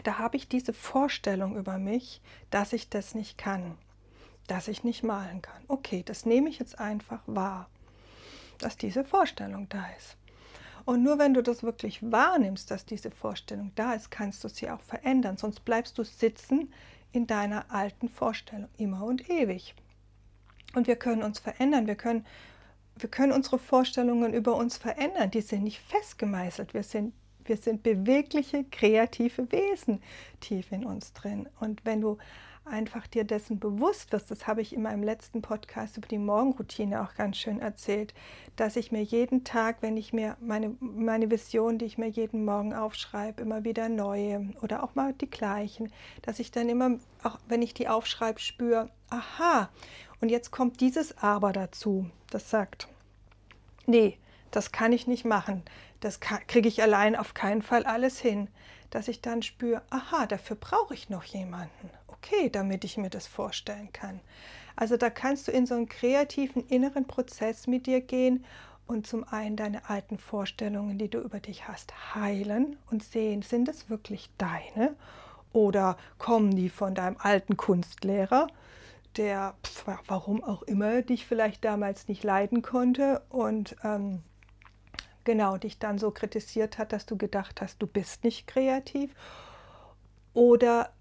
da 0.03 0.17
habe 0.19 0.37
ich 0.37 0.47
diese 0.47 0.73
Vorstellung 0.73 1.57
über 1.57 1.77
mich, 1.77 2.21
dass 2.49 2.73
ich 2.73 2.89
das 2.89 3.15
nicht 3.15 3.37
kann, 3.37 3.77
dass 4.47 4.67
ich 4.67 4.83
nicht 4.83 5.03
malen 5.03 5.41
kann. 5.41 5.63
Okay, 5.67 6.03
das 6.05 6.25
nehme 6.25 6.49
ich 6.49 6.59
jetzt 6.59 6.79
einfach 6.79 7.21
wahr, 7.25 7.69
dass 8.59 8.77
diese 8.77 9.03
Vorstellung 9.03 9.67
da 9.69 9.85
ist. 9.97 10.17
Und 10.85 11.03
nur 11.03 11.19
wenn 11.19 11.33
du 11.33 11.43
das 11.43 11.63
wirklich 11.63 11.99
wahrnimmst, 12.11 12.71
dass 12.71 12.85
diese 12.85 13.11
Vorstellung 13.11 13.73
da 13.75 13.93
ist, 13.93 14.09
kannst 14.09 14.43
du 14.43 14.47
sie 14.47 14.69
auch 14.69 14.79
verändern. 14.79 15.35
Sonst 15.35 15.65
bleibst 15.65 15.97
du 15.97 16.05
sitzen 16.05 16.71
in 17.11 17.27
deiner 17.27 17.69
alten 17.69 18.07
Vorstellung 18.07 18.69
immer 18.77 19.03
und 19.03 19.29
ewig. 19.29 19.75
Und 20.75 20.87
wir 20.87 20.95
können 20.95 21.23
uns 21.23 21.39
verändern. 21.39 21.87
Wir 21.87 21.95
können, 21.95 22.25
wir 22.95 23.09
können 23.09 23.33
unsere 23.33 23.59
Vorstellungen 23.59 24.33
über 24.33 24.55
uns 24.55 24.77
verändern. 24.77 25.29
Die 25.31 25.41
sind 25.41 25.63
nicht 25.63 25.79
festgemeißelt. 25.79 26.73
Wir 26.73 26.83
sind 26.83 27.13
wir 27.47 27.57
sind 27.57 27.83
bewegliche, 27.83 28.63
kreative 28.65 29.51
Wesen 29.51 30.01
tief 30.39 30.71
in 30.71 30.85
uns 30.85 31.13
drin. 31.13 31.47
Und 31.59 31.85
wenn 31.85 32.01
du 32.01 32.17
einfach 32.67 33.07
dir 33.07 33.23
dessen 33.23 33.59
bewusst 33.59 34.11
wirst, 34.11 34.29
das 34.29 34.47
habe 34.47 34.61
ich 34.61 34.73
in 34.73 34.81
meinem 34.81 35.03
letzten 35.03 35.41
Podcast 35.41 35.97
über 35.97 36.07
die 36.07 36.17
Morgenroutine 36.17 37.01
auch 37.01 37.15
ganz 37.15 37.37
schön 37.37 37.59
erzählt, 37.59 38.13
dass 38.55 38.75
ich 38.75 38.91
mir 38.91 39.03
jeden 39.03 39.43
Tag, 39.43 39.77
wenn 39.81 39.97
ich 39.97 40.13
mir 40.13 40.37
meine, 40.39 40.75
meine 40.79 41.31
Vision, 41.31 41.77
die 41.77 41.85
ich 41.85 41.97
mir 41.97 42.09
jeden 42.09 42.45
Morgen 42.45 42.73
aufschreibe, 42.73 43.41
immer 43.41 43.63
wieder 43.63 43.89
neue 43.89 44.53
oder 44.61 44.83
auch 44.83 44.95
mal 44.95 45.13
die 45.13 45.29
gleichen, 45.29 45.91
dass 46.21 46.39
ich 46.39 46.51
dann 46.51 46.69
immer, 46.69 46.99
auch 47.23 47.39
wenn 47.47 47.61
ich 47.61 47.73
die 47.73 47.87
aufschreibe, 47.87 48.39
spüre, 48.39 48.89
aha, 49.09 49.69
und 50.19 50.29
jetzt 50.29 50.51
kommt 50.51 50.81
dieses 50.81 51.17
Aber 51.19 51.53
dazu, 51.53 52.09
das 52.29 52.49
sagt, 52.49 52.87
nee, 53.85 54.17
das 54.51 54.71
kann 54.71 54.93
ich 54.93 55.07
nicht 55.07 55.25
machen 55.25 55.63
das 55.99 56.19
kriege 56.19 56.67
ich 56.67 56.81
allein 56.81 57.15
auf 57.15 57.33
keinen 57.33 57.61
Fall 57.61 57.85
alles 57.85 58.19
hin, 58.19 58.47
dass 58.89 59.07
ich 59.07 59.21
dann 59.21 59.41
spüre, 59.41 59.81
aha, 59.89 60.25
dafür 60.27 60.55
brauche 60.55 60.93
ich 60.93 61.09
noch 61.09 61.23
jemanden. 61.23 61.89
Okay, 62.07 62.49
damit 62.49 62.83
ich 62.83 62.97
mir 62.97 63.09
das 63.09 63.27
vorstellen 63.27 63.91
kann. 63.93 64.19
Also 64.75 64.97
da 64.97 65.09
kannst 65.09 65.47
du 65.47 65.51
in 65.51 65.65
so 65.65 65.75
einen 65.75 65.89
kreativen 65.89 66.65
inneren 66.67 67.05
Prozess 67.05 67.67
mit 67.67 67.87
dir 67.87 68.01
gehen 68.01 68.45
und 68.85 69.07
zum 69.07 69.27
einen 69.27 69.55
deine 69.55 69.89
alten 69.89 70.17
Vorstellungen, 70.17 70.97
die 70.97 71.09
du 71.09 71.19
über 71.19 71.39
dich 71.39 71.67
hast, 71.67 72.15
heilen 72.15 72.77
und 72.89 73.03
sehen, 73.03 73.41
sind 73.41 73.67
es 73.67 73.89
wirklich 73.89 74.29
deine 74.37 74.95
oder 75.51 75.97
kommen 76.19 76.55
die 76.55 76.69
von 76.69 76.95
deinem 76.95 77.17
alten 77.19 77.57
Kunstlehrer, 77.57 78.47
der, 79.17 79.55
warum 80.05 80.43
auch 80.43 80.61
immer, 80.63 81.01
dich 81.01 81.25
vielleicht 81.25 81.65
damals 81.65 82.07
nicht 82.07 82.23
leiden 82.23 82.61
konnte 82.61 83.23
und 83.29 83.75
ähm, 83.83 84.21
genau 85.27 85.57
dich 85.57 85.77
dann 85.77 85.99
so 85.99 86.09
kritisiert 86.09 86.77
hat, 86.79 86.93
dass 86.93 87.05
du 87.05 87.17
gedacht 87.17 87.61
hast, 87.61 87.81
du 87.81 87.85
bist 87.85 88.23
nicht 88.23 88.47
kreativ. 88.47 89.13
Oder 90.33 90.93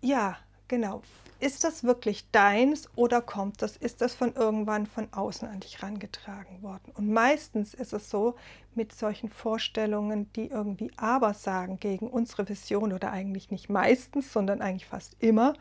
ja, 0.00 0.38
genau, 0.66 1.02
ist 1.38 1.62
das 1.62 1.84
wirklich 1.84 2.30
deins 2.30 2.88
oder 2.96 3.20
kommt 3.20 3.60
das, 3.60 3.76
ist 3.76 4.00
das 4.00 4.14
von 4.14 4.34
irgendwann 4.34 4.86
von 4.86 5.12
außen 5.12 5.46
an 5.46 5.60
dich 5.60 5.82
rangetragen 5.82 6.62
worden? 6.62 6.90
Und 6.94 7.12
meistens 7.12 7.74
ist 7.74 7.92
es 7.92 8.08
so 8.08 8.36
mit 8.74 8.94
solchen 8.94 9.28
Vorstellungen, 9.28 10.32
die 10.32 10.46
irgendwie 10.46 10.90
aber 10.96 11.34
sagen 11.34 11.78
gegen 11.78 12.08
unsere 12.08 12.48
Vision 12.48 12.94
oder 12.94 13.12
eigentlich 13.12 13.50
nicht 13.50 13.68
meistens, 13.68 14.32
sondern 14.32 14.62
eigentlich 14.62 14.86
fast 14.86 15.16
immer, 15.20 15.52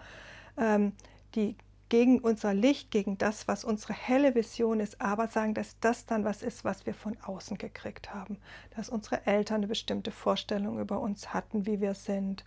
ähm, 0.58 0.94
die 1.36 1.58
gegen 1.90 2.20
unser 2.20 2.54
Licht, 2.54 2.90
gegen 2.90 3.18
das, 3.18 3.48
was 3.48 3.64
unsere 3.64 3.94
helle 3.94 4.34
Vision 4.34 4.80
ist, 4.80 5.00
aber 5.02 5.28
sagen, 5.28 5.54
dass 5.54 5.80
das 5.80 6.06
dann 6.06 6.26
was 6.26 6.42
ist, 6.42 6.66
was 6.66 6.86
wir 6.86 6.94
von 6.94 7.16
außen 7.24 7.58
gekriegt 7.58 8.14
haben. 8.14 8.38
Dass 8.76 8.90
unsere 8.90 9.26
Eltern 9.28 9.58
eine 9.58 9.68
bestimmte 9.68 10.12
Vorstellung 10.12 10.80
über 10.80 11.00
uns 11.00 11.34
hatten, 11.34 11.66
wie 11.66 11.82
wir 11.82 11.94
sind. 11.94 12.44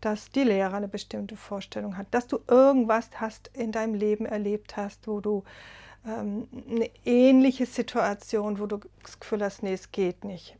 Dass 0.00 0.30
die 0.30 0.42
Lehrer 0.42 0.74
eine 0.74 0.88
bestimmte 0.88 1.36
Vorstellung 1.36 1.96
hat. 1.96 2.08
Dass 2.10 2.26
du 2.26 2.40
irgendwas 2.48 3.08
hast 3.14 3.50
in 3.54 3.70
deinem 3.70 3.94
Leben 3.94 4.26
erlebt 4.26 4.76
hast, 4.76 5.06
wo 5.06 5.20
du 5.20 5.44
ähm, 6.04 6.48
eine 6.68 6.90
ähnliche 7.04 7.66
Situation, 7.66 8.58
wo 8.58 8.66
du 8.66 8.80
das 9.02 9.20
Gefühl 9.20 9.44
hast, 9.44 9.62
nee, 9.62 9.74
es 9.74 9.92
geht 9.92 10.24
nicht, 10.24 10.56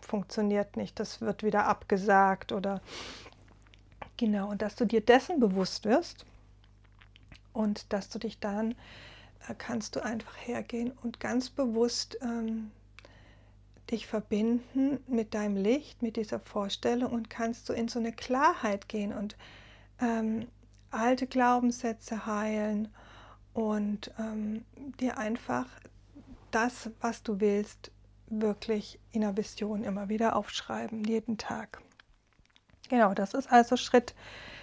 funktioniert 0.00 0.76
nicht, 0.76 0.98
das 1.00 1.20
wird 1.20 1.42
wieder 1.42 1.66
abgesagt 1.66 2.52
oder 2.52 2.80
genau. 4.16 4.48
Und 4.48 4.62
dass 4.62 4.76
du 4.76 4.86
dir 4.86 5.00
dessen 5.00 5.40
bewusst 5.40 5.84
wirst 5.84 6.24
und 7.52 7.92
dass 7.92 8.08
du 8.08 8.18
dich 8.18 8.38
dann 8.38 8.72
äh, 9.48 9.54
kannst 9.56 9.96
du 9.96 10.04
einfach 10.04 10.36
hergehen 10.36 10.92
und 11.02 11.20
ganz 11.20 11.50
bewusst 11.50 12.18
ähm, 12.22 12.70
dich 13.90 14.06
verbinden 14.06 15.00
mit 15.06 15.34
deinem 15.34 15.56
Licht, 15.56 16.02
mit 16.02 16.16
dieser 16.16 16.38
Vorstellung 16.38 17.12
und 17.12 17.30
kannst 17.30 17.68
du 17.68 17.72
in 17.72 17.88
so 17.88 17.98
eine 17.98 18.12
Klarheit 18.12 18.88
gehen 18.88 19.12
und 19.12 19.36
ähm, 20.00 20.46
alte 20.90 21.26
Glaubenssätze 21.26 22.26
heilen 22.26 22.88
und 23.52 24.12
ähm, 24.18 24.64
dir 25.00 25.18
einfach 25.18 25.66
das, 26.50 26.90
was 27.00 27.22
du 27.22 27.40
willst, 27.40 27.90
wirklich 28.28 29.00
in 29.10 29.22
der 29.22 29.36
Vision 29.36 29.82
immer 29.82 30.08
wieder 30.08 30.36
aufschreiben, 30.36 31.04
jeden 31.04 31.36
Tag. 31.36 31.80
Genau, 32.88 33.14
das 33.14 33.34
ist 33.34 33.50
also 33.50 33.76
Schritt 33.76 34.14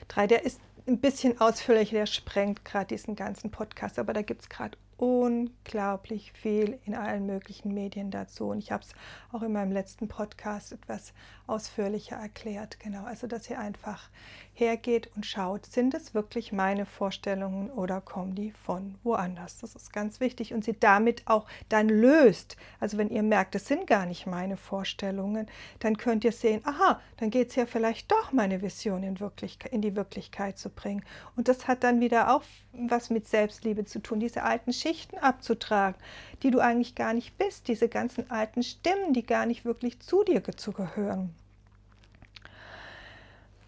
3. 0.10 0.28
Der 0.28 0.46
ist 0.46 0.60
ein 0.88 1.00
bisschen 1.00 1.40
ausführlicher, 1.40 1.98
der 1.98 2.06
sprengt 2.06 2.64
gerade 2.66 2.88
diesen 2.88 3.16
ganzen 3.16 3.52
Podcast, 3.52 4.00
aber 4.00 4.14
da 4.14 4.22
gibt 4.22 4.42
es 4.42 4.50
gerade 4.50 4.78
unglaublich 4.98 6.32
viel 6.32 6.80
in 6.86 6.96
allen 6.96 7.28
möglichen 7.28 7.74
Medien 7.74 8.10
dazu. 8.10 8.50
Und 8.50 8.60
ich 8.60 8.72
habe 8.72 8.84
es 8.84 8.94
auch 9.32 9.44
in 9.44 9.54
meinem 9.54 9.72
letzten 9.72 10.08
Podcast 10.08 10.72
etwas 10.72 11.14
ausführlicher 11.46 12.16
erklärt. 12.16 12.80
Genau, 12.80 13.04
also 13.06 13.28
dass 13.28 13.50
ihr 13.50 13.60
einfach 13.60 14.10
hergeht 14.54 15.10
und 15.16 15.26
schaut, 15.26 15.66
sind 15.68 15.94
es 15.94 16.14
wirklich 16.14 16.52
meine 16.52 16.86
Vorstellungen 16.86 17.70
oder 17.70 18.02
kommen 18.02 18.34
die 18.34 18.52
von 18.52 18.96
woanders? 19.04 19.60
Das 19.60 19.76
ist 19.76 19.94
ganz 19.94 20.20
wichtig 20.20 20.54
und 20.54 20.64
sie 20.64 20.78
damit 20.78 21.22
auch 21.28 21.46
dann 21.70 21.90
löst. 21.90 22.58
Also 22.80 22.98
wenn 22.98 23.10
ihr 23.10 23.24
merkt, 23.24 23.54
es 23.56 23.68
sind 23.68 23.86
gar 23.88 24.06
nicht 24.08 24.26
meine 24.26 24.58
Vorstellungen, 24.58 25.48
dann 25.80 25.98
könnt 25.98 26.24
ihr 26.24 26.32
sehen, 26.32 26.62
aha, 26.66 27.00
dann 27.18 27.30
geht 27.30 27.50
es 27.50 27.56
ja 27.56 27.66
vielleicht 27.66 28.12
doch 28.12 28.32
meine 28.32 28.62
Vision 28.62 29.04
in, 29.04 29.20
Wirklichkeit, 29.20 29.72
in 29.72 29.82
die 29.82 29.96
Wirklichkeit 29.96 30.58
zu 30.58 30.70
bringen. 30.70 31.06
Und 31.36 31.48
das 31.48 31.68
hat 31.68 31.84
dann 31.84 32.02
wieder 32.02 32.36
auch 32.36 32.44
was 32.74 33.10
mit 33.10 33.28
Selbstliebe 33.28 33.86
zu 33.86 34.00
tun, 34.00 34.20
diese 34.20 34.44
alten 34.44 34.74
Schichten 34.88 35.18
abzutragen, 35.18 36.00
die 36.44 36.52
du 36.52 36.60
eigentlich 36.60 36.96
gar 36.96 37.14
nicht 37.14 37.38
bist, 37.38 37.68
diese 37.68 37.90
ganzen 37.90 38.32
alten 38.32 38.64
Stimmen, 38.64 39.14
die 39.14 39.26
gar 39.26 39.46
nicht 39.46 39.66
wirklich 39.66 40.00
zu 40.00 40.24
dir 40.24 40.42
zu 40.44 40.72
gehören. 40.72 41.36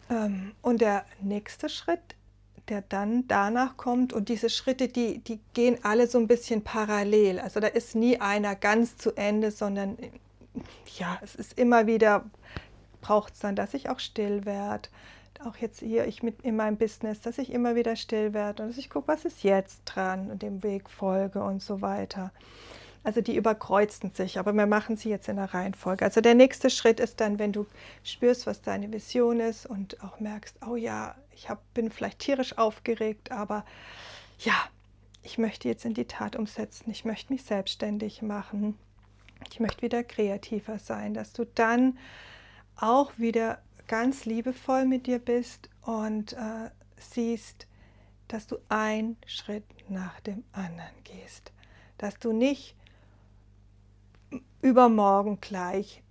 Ähm, 0.10 0.54
und 0.62 0.80
der 0.80 1.06
nächste 1.22 1.68
Schritt, 1.68 2.00
der 2.70 2.84
dann 2.84 3.28
danach 3.28 3.76
kommt, 3.76 4.14
und 4.14 4.30
diese 4.30 4.50
Schritte, 4.50 4.88
die, 4.88 5.20
die 5.20 5.40
gehen 5.54 5.78
alle 5.84 6.08
so 6.08 6.20
ein 6.20 6.28
bisschen 6.28 6.64
parallel. 6.64 7.40
Also 7.40 7.60
da 7.60 7.68
ist 7.68 7.96
nie 7.96 8.22
einer 8.22 8.56
ganz 8.56 8.96
zu 8.96 9.14
Ende, 9.16 9.52
sondern 9.52 9.98
ja, 10.98 11.20
es 11.22 11.36
ist 11.36 11.60
immer 11.60 11.86
wieder, 11.86 12.26
braucht 13.02 13.34
es 13.34 13.40
dann, 13.40 13.56
dass 13.56 13.74
ich 13.74 13.90
auch 13.90 14.00
still 14.00 14.46
werde. 14.46 14.88
Auch 15.46 15.56
jetzt 15.58 15.80
hier, 15.80 16.06
ich 16.06 16.22
mit 16.22 16.42
in 16.42 16.58
meinem 16.58 16.78
Business, 16.78 17.22
dass 17.22 17.38
ich 17.38 17.52
immer 17.52 17.76
wieder 17.76 17.96
still 17.96 18.34
werde 18.34 18.64
und 18.64 18.70
dass 18.70 18.78
ich 18.78 18.90
gucke, 18.90 19.08
was 19.08 19.24
ist 19.24 19.44
jetzt 19.44 19.84
dran 19.86 20.30
und 20.30 20.42
dem 20.42 20.64
Weg 20.64 20.90
folge 20.90 21.42
und 21.42 21.64
so 21.64 21.82
weiter. 21.82 22.32
Also 23.04 23.22
die 23.22 23.38
überkreuzen 23.38 24.12
sich, 24.14 24.38
aber 24.38 24.52
wir 24.52 24.68
machen 24.68 24.98
sie 24.98 25.10
jetzt 25.10 25.30
in 25.30 25.38
der 25.38 25.54
Reihenfolge. 25.54 26.04
Also 26.04 26.20
der 26.20 26.36
nächste 26.36 26.70
Schritt 26.70 27.00
ist 27.00 27.22
dann, 27.22 27.40
wenn 27.40 27.54
du 27.54 27.66
spürst, 28.04 28.46
was 28.46 28.62
deine 28.62 28.92
Vision 28.92 29.40
ist 29.40 29.66
und 29.66 30.04
auch 30.04 30.20
merkst, 30.20 30.58
oh 30.70 30.76
ja, 30.76 31.16
ich 31.34 31.50
hab, 31.50 31.74
bin 31.74 31.90
vielleicht 31.90 32.20
tierisch 32.20 32.58
aufgeregt, 32.58 33.32
aber 33.32 33.64
ja, 34.40 34.54
ich 35.24 35.38
möchte 35.38 35.70
jetzt 35.70 35.86
in 35.86 35.94
die 35.94 36.06
Tat 36.06 36.36
umsetzen. 36.36 36.92
Ich 36.92 37.06
möchte 37.06 37.32
mich 37.32 37.44
selbstständig 37.44 38.22
machen. 38.22 38.78
Ich 39.50 39.62
möchte 39.62 39.84
wieder 39.84 40.04
kreativer 40.04 40.80
sein, 40.80 41.14
dass 41.14 41.32
du 41.32 41.46
dann 41.46 41.98
auch 42.76 43.14
wieder 43.18 43.60
ganz 43.90 44.26
liebevoll 44.26 44.86
mit 44.86 45.08
dir 45.08 45.20
bist 45.20 45.70
und 45.82 46.34
äh, 46.34 46.70
siehst, 46.98 47.68
dass 48.30 48.48
du 48.48 48.58
einen 48.70 49.18
Schritt 49.26 49.66
nach 49.90 50.22
dem 50.22 50.44
anderen 50.54 51.04
gehst. 51.04 51.52
Dass 51.98 52.18
du 52.20 52.32
nicht 52.32 52.76
übermorgen 54.62 55.42
gleich 55.42 56.04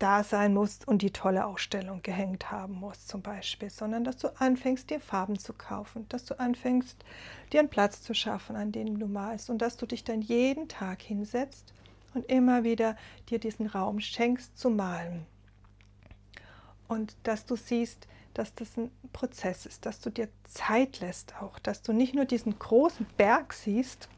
da 0.00 0.24
sein 0.24 0.54
musst 0.54 0.86
und 0.86 1.02
die 1.02 1.12
tolle 1.12 1.46
Ausstellung 1.46 2.02
gehängt 2.02 2.50
haben 2.50 2.74
musst 2.74 3.08
zum 3.08 3.22
Beispiel, 3.22 3.70
sondern 3.70 4.02
dass 4.04 4.16
du 4.16 4.28
anfängst, 4.40 4.90
dir 4.90 5.00
Farben 5.00 5.38
zu 5.38 5.52
kaufen, 5.52 6.06
dass 6.08 6.24
du 6.24 6.38
anfängst, 6.38 7.04
dir 7.52 7.60
einen 7.60 7.70
Platz 7.70 8.02
zu 8.02 8.12
schaffen, 8.12 8.56
an 8.56 8.72
dem 8.72 8.98
du 8.98 9.06
malst 9.06 9.50
und 9.50 9.62
dass 9.62 9.76
du 9.76 9.86
dich 9.86 10.02
dann 10.02 10.20
jeden 10.20 10.68
Tag 10.68 11.02
hinsetzt 11.02 11.72
und 12.14 12.26
immer 12.26 12.64
wieder 12.64 12.96
dir 13.28 13.38
diesen 13.38 13.66
Raum 13.66 14.00
schenkst 14.00 14.58
zu 14.58 14.70
malen. 14.70 15.26
Und 16.88 17.16
dass 17.22 17.46
du 17.46 17.56
siehst, 17.56 18.08
dass 18.34 18.54
das 18.54 18.76
ein 18.76 18.90
Prozess 19.12 19.66
ist, 19.66 19.86
dass 19.86 20.00
du 20.00 20.10
dir 20.10 20.28
Zeit 20.44 21.00
lässt 21.00 21.36
auch, 21.40 21.58
dass 21.58 21.82
du 21.82 21.92
nicht 21.92 22.14
nur 22.14 22.24
diesen 22.24 22.58
großen 22.58 23.06
Berg 23.16 23.52
siehst, 23.52 24.08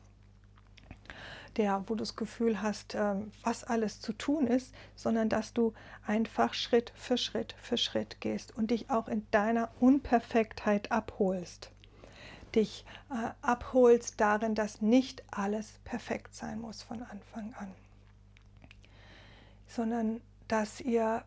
der, 1.56 1.82
wo 1.86 1.94
du 1.94 2.00
das 2.00 2.16
Gefühl 2.16 2.62
hast, 2.62 2.94
ähm, 2.94 3.32
was 3.42 3.64
alles 3.64 4.00
zu 4.00 4.12
tun 4.12 4.46
ist, 4.46 4.74
sondern 4.94 5.28
dass 5.28 5.52
du 5.52 5.74
einfach 6.06 6.54
Schritt 6.54 6.92
für 6.94 7.18
Schritt 7.18 7.54
für 7.60 7.76
Schritt 7.76 8.20
gehst 8.20 8.56
und 8.56 8.70
dich 8.70 8.90
auch 8.90 9.08
in 9.08 9.26
deiner 9.30 9.70
Unperfektheit 9.80 10.92
abholst. 10.92 11.70
Dich 12.54 12.84
äh, 13.10 13.30
abholst 13.42 14.20
darin, 14.20 14.54
dass 14.54 14.80
nicht 14.80 15.22
alles 15.30 15.80
perfekt 15.84 16.34
sein 16.34 16.60
muss 16.60 16.82
von 16.82 17.02
Anfang 17.02 17.54
an, 17.54 17.72
sondern 19.66 20.20
dass 20.48 20.80
ihr, 20.80 21.24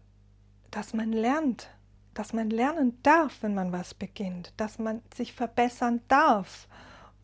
dass 0.74 0.94
man 0.94 1.12
lernt, 1.12 1.70
dass 2.16 2.34
man 2.34 2.50
lernen 2.50 2.98
darf, 3.04 3.38
wenn 3.42 3.54
man 3.54 3.72
was 3.72 3.94
beginnt, 3.94 4.54
dass 4.58 4.80
man 4.80 5.02
sich 5.14 5.34
verbessern 5.34 6.02
darf 6.08 6.68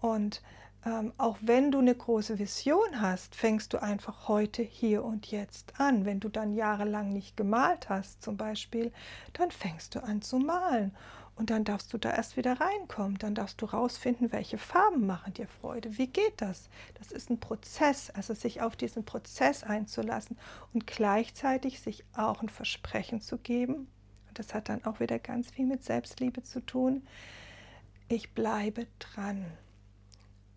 und 0.02 0.42
ähm, 0.86 1.14
auch 1.18 1.38
wenn 1.42 1.72
du 1.72 1.80
eine 1.80 1.96
große 1.96 2.40
Vision 2.40 3.02
hast, 3.02 3.36
fängst 3.36 3.74
du 3.74 3.82
einfach 3.82 4.28
heute, 4.28 4.62
hier 4.62 5.04
und 5.04 5.30
jetzt 5.30 5.80
an. 5.80 6.06
Wenn 6.06 6.22
du 6.22 6.30
dann 6.30 6.54
jahrelang 6.54 7.12
nicht 7.12 7.36
gemalt 7.36 7.90
hast, 7.90 8.24
zum 8.24 8.38
Beispiel, 8.38 8.94
dann 9.34 9.52
fängst 9.52 9.96
du 9.96 10.04
an 10.04 10.22
zu 10.22 10.38
malen. 10.38 10.96
Und 11.40 11.52
dann 11.52 11.64
darfst 11.64 11.94
du 11.94 11.98
da 11.98 12.12
erst 12.14 12.36
wieder 12.36 12.60
reinkommen. 12.60 13.18
Dann 13.18 13.34
darfst 13.34 13.62
du 13.62 13.66
rausfinden, 13.66 14.34
welche 14.34 14.58
Farben 14.58 15.08
machen 15.08 15.34
dir 15.34 15.48
Freude. 15.48 15.98
Wie 15.98 16.08
geht 16.08 16.42
das? 16.42 16.70
Das 16.96 17.14
ist 17.14 17.30
ein 17.30 17.40
Prozess, 17.40 18.10
also 18.10 18.34
sich 18.34 18.62
auf 18.62 18.76
diesen 18.76 19.06
Prozess 19.06 19.64
einzulassen 19.64 20.38
und 20.74 20.86
gleichzeitig 20.86 21.80
sich 21.80 22.04
auch 22.14 22.42
ein 22.42 22.50
Versprechen 22.50 23.22
zu 23.22 23.38
geben. 23.38 23.88
Und 24.28 24.38
das 24.38 24.54
hat 24.54 24.68
dann 24.68 24.84
auch 24.84 25.00
wieder 25.00 25.18
ganz 25.18 25.50
viel 25.50 25.66
mit 25.66 25.82
Selbstliebe 25.82 26.44
zu 26.44 26.60
tun. 26.60 27.08
Ich 28.10 28.34
bleibe 28.34 28.88
dran. 29.00 29.46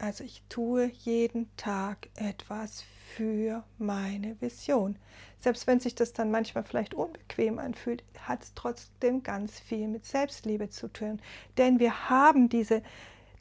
Also 0.03 0.25
ich 0.25 0.43
tue 0.49 0.91
jeden 1.05 1.49
Tag 1.57 2.09
etwas 2.17 2.83
für 3.15 3.63
meine 3.79 4.35
Vision. 4.41 4.97
Selbst 5.39 5.69
wenn 5.69 5.79
sich 5.79 5.95
das 5.95 6.13
dann 6.13 6.33
manchmal 6.33 6.65
vielleicht 6.65 6.93
unbequem 6.93 7.61
anfühlt, 7.61 8.03
hat 8.19 8.43
es 8.43 8.53
trotzdem 8.55 9.23
ganz 9.23 9.61
viel 9.61 9.87
mit 9.87 10.05
Selbstliebe 10.05 10.69
zu 10.71 10.89
tun. 10.89 11.23
Denn 11.57 11.79
wir 11.79 12.11
haben 12.11 12.49
diese, 12.49 12.83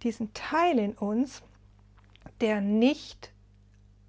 diesen 0.04 0.36
Teil 0.36 0.78
in 0.78 0.94
uns, 0.94 1.42
der 2.42 2.62
nicht 2.62 3.32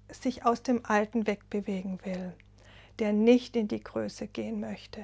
sich 0.09 0.45
aus 0.45 0.61
dem 0.61 0.85
Alten 0.85 1.25
wegbewegen 1.25 2.05
will, 2.05 2.33
der 2.99 3.13
nicht 3.13 3.55
in 3.55 3.67
die 3.67 3.81
Größe 3.81 4.27
gehen 4.27 4.59
möchte, 4.59 5.03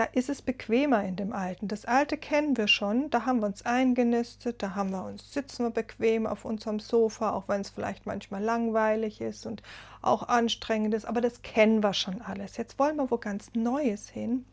da 0.00 0.06
ist 0.06 0.30
es 0.30 0.40
bequemer 0.40 1.04
in 1.04 1.16
dem 1.16 1.34
Alten. 1.34 1.68
Das 1.68 1.84
Alte 1.84 2.16
kennen 2.16 2.56
wir 2.56 2.68
schon, 2.68 3.10
da 3.10 3.26
haben 3.26 3.40
wir 3.40 3.46
uns 3.46 3.66
eingenistet, 3.66 4.62
da 4.62 4.74
haben 4.74 4.92
wir 4.92 5.04
uns, 5.04 5.30
sitzen 5.34 5.62
wir 5.62 5.70
bequem 5.70 6.26
auf 6.26 6.46
unserem 6.46 6.80
Sofa, 6.80 7.32
auch 7.32 7.48
wenn 7.48 7.60
es 7.60 7.68
vielleicht 7.68 8.06
manchmal 8.06 8.42
langweilig 8.42 9.20
ist 9.20 9.44
und 9.44 9.62
auch 10.00 10.26
anstrengend 10.26 10.94
ist, 10.94 11.04
aber 11.04 11.20
das 11.20 11.42
kennen 11.42 11.82
wir 11.82 11.92
schon 11.92 12.22
alles. 12.22 12.56
Jetzt 12.56 12.78
wollen 12.78 12.96
wir 12.96 13.10
wo 13.10 13.18
ganz 13.18 13.50
Neues 13.52 14.08
hin. 14.08 14.46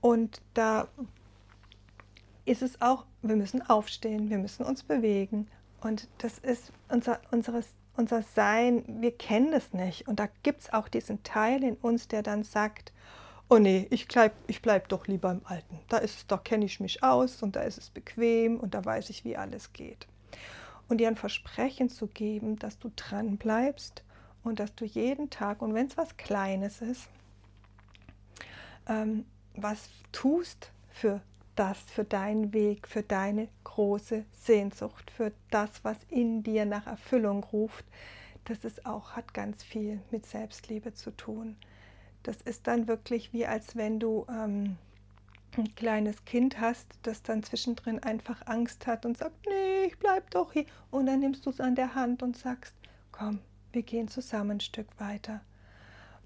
Und 0.00 0.42
da 0.54 0.88
ist 2.44 2.62
es 2.62 2.82
auch, 2.82 3.04
wir 3.22 3.36
müssen 3.36 3.62
aufstehen, 3.62 4.28
wir 4.28 4.38
müssen 4.38 4.66
uns 4.66 4.82
bewegen. 4.82 5.46
Und 5.82 6.08
das 6.18 6.36
ist 6.40 6.72
unser, 6.88 7.20
unseres, 7.30 7.68
unser 7.96 8.22
Sein, 8.22 8.82
wir 8.88 9.12
kennen 9.12 9.52
das 9.52 9.72
nicht. 9.72 10.08
Und 10.08 10.18
da 10.18 10.28
gibt 10.42 10.62
es 10.62 10.72
auch 10.72 10.88
diesen 10.88 11.22
Teil 11.22 11.62
in 11.62 11.76
uns, 11.76 12.08
der 12.08 12.24
dann 12.24 12.42
sagt, 12.42 12.92
oh 13.48 13.58
nee, 13.58 13.86
ich 13.90 14.06
bleib, 14.08 14.34
ich 14.46 14.62
bleib 14.62 14.88
doch 14.88 15.06
lieber 15.06 15.30
im 15.30 15.40
Alten. 15.44 15.80
Da 15.88 15.98
ist 15.98 16.16
es, 16.16 16.26
da 16.26 16.36
kenne 16.36 16.64
ich 16.64 16.80
mich 16.80 17.02
aus 17.02 17.42
und 17.42 17.56
da 17.56 17.62
ist 17.62 17.78
es 17.78 17.90
bequem 17.90 18.58
und 18.60 18.74
da 18.74 18.84
weiß 18.84 19.10
ich, 19.10 19.24
wie 19.24 19.36
alles 19.36 19.72
geht. 19.72 20.06
Und 20.88 20.98
dir 20.98 21.08
ein 21.08 21.16
Versprechen 21.16 21.88
zu 21.88 22.06
geben, 22.06 22.58
dass 22.58 22.78
du 22.78 22.90
dran 22.94 23.36
bleibst 23.36 24.04
und 24.42 24.60
dass 24.60 24.74
du 24.74 24.84
jeden 24.84 25.30
Tag, 25.30 25.62
und 25.62 25.74
wenn 25.74 25.86
es 25.86 25.96
was 25.96 26.16
Kleines 26.16 26.80
ist, 26.80 27.08
ähm, 28.88 29.24
was 29.54 29.90
tust 30.12 30.72
für 30.90 31.20
das, 31.56 31.78
für 31.78 32.04
deinen 32.04 32.52
Weg, 32.52 32.86
für 32.86 33.02
deine 33.02 33.48
große 33.64 34.24
Sehnsucht, 34.32 35.10
für 35.10 35.32
das, 35.50 35.70
was 35.82 35.96
in 36.08 36.42
dir 36.42 36.64
nach 36.64 36.86
Erfüllung 36.86 37.44
ruft, 37.44 37.84
das 38.44 38.64
ist 38.64 38.86
auch, 38.86 39.12
hat 39.12 39.34
ganz 39.34 39.62
viel 39.62 40.00
mit 40.10 40.24
Selbstliebe 40.24 40.94
zu 40.94 41.10
tun. 41.10 41.56
Das 42.28 42.42
ist 42.42 42.66
dann 42.66 42.88
wirklich 42.88 43.32
wie 43.32 43.46
als 43.46 43.74
wenn 43.74 43.98
du 43.98 44.26
ähm, 44.28 44.76
ein 45.56 45.74
kleines 45.76 46.26
Kind 46.26 46.60
hast, 46.60 46.86
das 47.02 47.22
dann 47.22 47.42
zwischendrin 47.42 48.02
einfach 48.02 48.46
Angst 48.46 48.86
hat 48.86 49.06
und 49.06 49.16
sagt, 49.16 49.46
nee, 49.46 49.86
ich 49.86 49.98
bleib 49.98 50.30
doch 50.32 50.52
hier. 50.52 50.66
Und 50.90 51.06
dann 51.06 51.20
nimmst 51.20 51.46
du 51.46 51.48
es 51.48 51.58
an 51.58 51.74
der 51.74 51.94
Hand 51.94 52.22
und 52.22 52.36
sagst, 52.36 52.74
komm, 53.12 53.38
wir 53.72 53.80
gehen 53.80 54.08
zusammen 54.08 54.58
ein 54.58 54.60
Stück 54.60 54.88
weiter. 55.00 55.40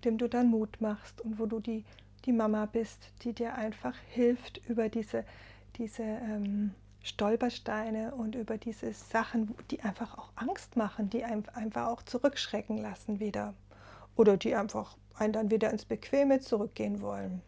Dem 0.04 0.18
du 0.18 0.28
dann 0.28 0.48
Mut 0.48 0.80
machst 0.80 1.20
und 1.20 1.38
wo 1.38 1.46
du 1.46 1.60
die 1.60 1.84
die 2.24 2.32
Mama 2.32 2.66
bist, 2.66 3.12
die 3.22 3.32
dir 3.32 3.54
einfach 3.54 3.94
hilft 4.08 4.60
über 4.68 4.88
diese, 4.88 5.24
diese 5.76 6.02
ähm, 6.02 6.74
Stolpersteine 7.04 8.12
und 8.16 8.34
über 8.34 8.58
diese 8.58 8.92
Sachen, 8.92 9.54
die 9.70 9.82
einfach 9.82 10.18
auch 10.18 10.32
Angst 10.34 10.76
machen, 10.76 11.10
die 11.10 11.22
einem 11.22 11.44
einfach 11.54 11.86
auch 11.86 12.02
zurückschrecken 12.02 12.78
lassen 12.78 13.20
wieder. 13.20 13.54
Oder 14.16 14.36
die 14.36 14.54
einfach 14.54 14.96
einen 15.14 15.32
dann 15.32 15.50
wieder 15.50 15.70
ins 15.70 15.84
Bequeme 15.84 16.40
zurückgehen 16.40 17.00
wollen. 17.00 17.42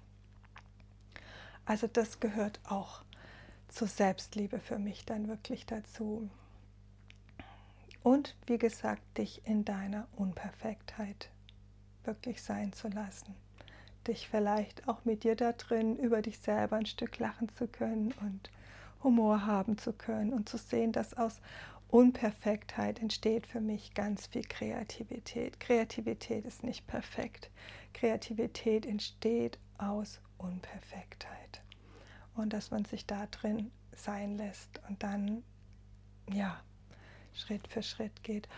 Also 1.65 1.87
das 1.87 2.21
gehört 2.21 2.61
auch 2.69 3.03
zur 3.69 3.89
Selbstliebe 3.89 4.61
für 4.61 4.79
mich 4.79 5.05
dann 5.05 5.29
wirklich 5.29 5.67
dazu. 5.67 6.29
Und 8.03 8.37
wie 8.47 8.59
gesagt, 8.59 9.03
dich 9.17 9.47
in 9.47 9.65
deiner 9.65 10.07
Unperfektheit 10.15 11.31
wirklich 12.05 12.43
sein 12.43 12.73
zu 12.73 12.89
lassen 12.89 13.35
dich 14.07 14.29
vielleicht 14.29 14.87
auch 14.89 15.05
mit 15.05 15.25
dir 15.25 15.37
da 15.37 15.53
drin 15.53 15.97
über 15.97 16.23
dich 16.23 16.39
selber 16.39 16.77
ein 16.77 16.87
Stück 16.87 17.19
lachen 17.19 17.49
zu 17.55 17.67
können 17.67 18.13
und 18.21 18.51
Humor 19.03 19.47
haben 19.47 19.77
zu 19.79 19.93
können 19.93 20.33
und 20.33 20.49
zu 20.49 20.57
sehen, 20.57 20.93
dass 20.93 21.15
aus 21.15 21.41
Unperfektheit 21.95 23.01
entsteht 23.01 23.47
für 23.47 23.61
mich 23.61 23.95
ganz 23.95 24.27
viel 24.27 24.43
Kreativität. 24.43 25.61
Kreativität 25.61 26.45
ist 26.45 26.65
nicht 26.65 26.89
perfekt. 26.89 27.53
Kreativität 27.93 28.85
entsteht 28.85 29.61
aus 29.79 30.21
Unperfektheit. 30.37 31.63
Und 32.35 32.53
dass 32.53 32.73
man 32.73 32.85
sich 32.85 33.07
da 33.07 33.27
drin 33.27 33.71
sein 33.95 34.37
lässt 34.37 34.81
und 34.89 35.05
dann, 35.05 35.45
ja, 36.33 36.61
Schritt 37.33 37.69
für 37.69 37.85
Schritt 37.85 38.25
geht. 38.25 38.49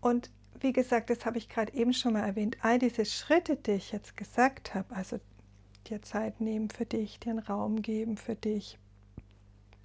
Und 0.00 0.30
wie 0.58 0.72
gesagt, 0.72 1.10
das 1.10 1.26
habe 1.26 1.36
ich 1.36 1.50
gerade 1.50 1.74
eben 1.74 1.92
schon 1.92 2.14
mal 2.14 2.24
erwähnt, 2.24 2.56
all 2.62 2.78
diese 2.78 3.04
Schritte, 3.04 3.56
die 3.56 3.72
ich 3.72 3.92
jetzt 3.92 4.16
gesagt 4.16 4.74
habe, 4.74 4.96
also 4.96 5.20
dir 5.88 6.00
Zeit 6.00 6.40
nehmen 6.40 6.70
für 6.70 6.86
dich, 6.86 7.20
dir 7.20 7.32
einen 7.32 7.40
Raum 7.40 7.82
geben 7.82 8.16
für 8.16 8.36
dich. 8.36 8.78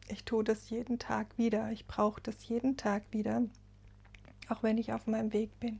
Ich 0.07 0.23
tue 0.23 0.43
das 0.43 0.69
jeden 0.69 0.99
Tag 0.99 1.37
wieder. 1.37 1.71
Ich 1.71 1.87
brauche 1.87 2.21
das 2.21 2.47
jeden 2.47 2.77
Tag 2.77 3.03
wieder, 3.11 3.41
auch 4.49 4.63
wenn 4.63 4.77
ich 4.77 4.93
auf 4.93 5.07
meinem 5.07 5.33
Weg 5.33 5.59
bin, 5.59 5.79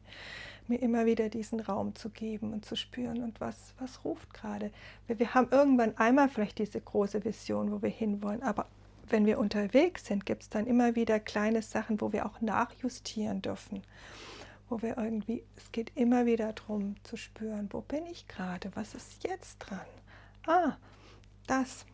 mir 0.68 0.82
immer 0.82 1.06
wieder 1.06 1.30
diesen 1.30 1.60
Raum 1.60 1.94
zu 1.94 2.10
geben 2.10 2.54
und 2.54 2.66
zu 2.66 2.76
spüren 2.76 3.22
und 3.22 3.40
was, 3.40 3.76
was 3.80 4.04
ruft 4.04 4.34
gerade. 4.34 4.72
Wir 5.08 5.34
haben 5.36 5.50
irgendwann 5.52 5.96
einmal 5.98 6.28
vielleicht 6.28 6.58
diese 6.58 6.82
große 6.82 7.24
Vision, 7.24 7.72
wo 7.72 7.82
wir 7.82 7.90
hinwollen, 7.90 8.42
aber 8.42 8.66
wenn 9.08 9.28
wir 9.28 9.38
unterwegs 9.38 10.06
sind, 10.06 10.26
gibt 10.26 10.42
es 10.42 10.50
dann 10.50 10.66
immer 10.66 10.96
wieder 10.96 11.20
kleine 11.20 11.62
Sachen, 11.62 12.02
wo 12.02 12.12
wir 12.12 12.26
auch 12.26 12.42
nachjustieren 12.42 13.44
dürfen 13.44 13.84
wo 14.70 14.82
wir 14.82 14.98
irgendwie, 14.98 15.44
es 15.56 15.72
geht 15.72 15.92
immer 15.96 16.26
wieder 16.26 16.54
darum 16.54 16.96
zu 17.04 17.18
spüren, 17.18 17.70
wo 17.72 17.82
bin 17.82 18.06
ich 18.08 18.28
gerade, 18.28 18.72
was 18.76 18.96
ist 18.96 19.24
jetzt 19.24 19.60
dran? 19.60 19.86
Ah, 20.48 20.78
das. 21.48 21.86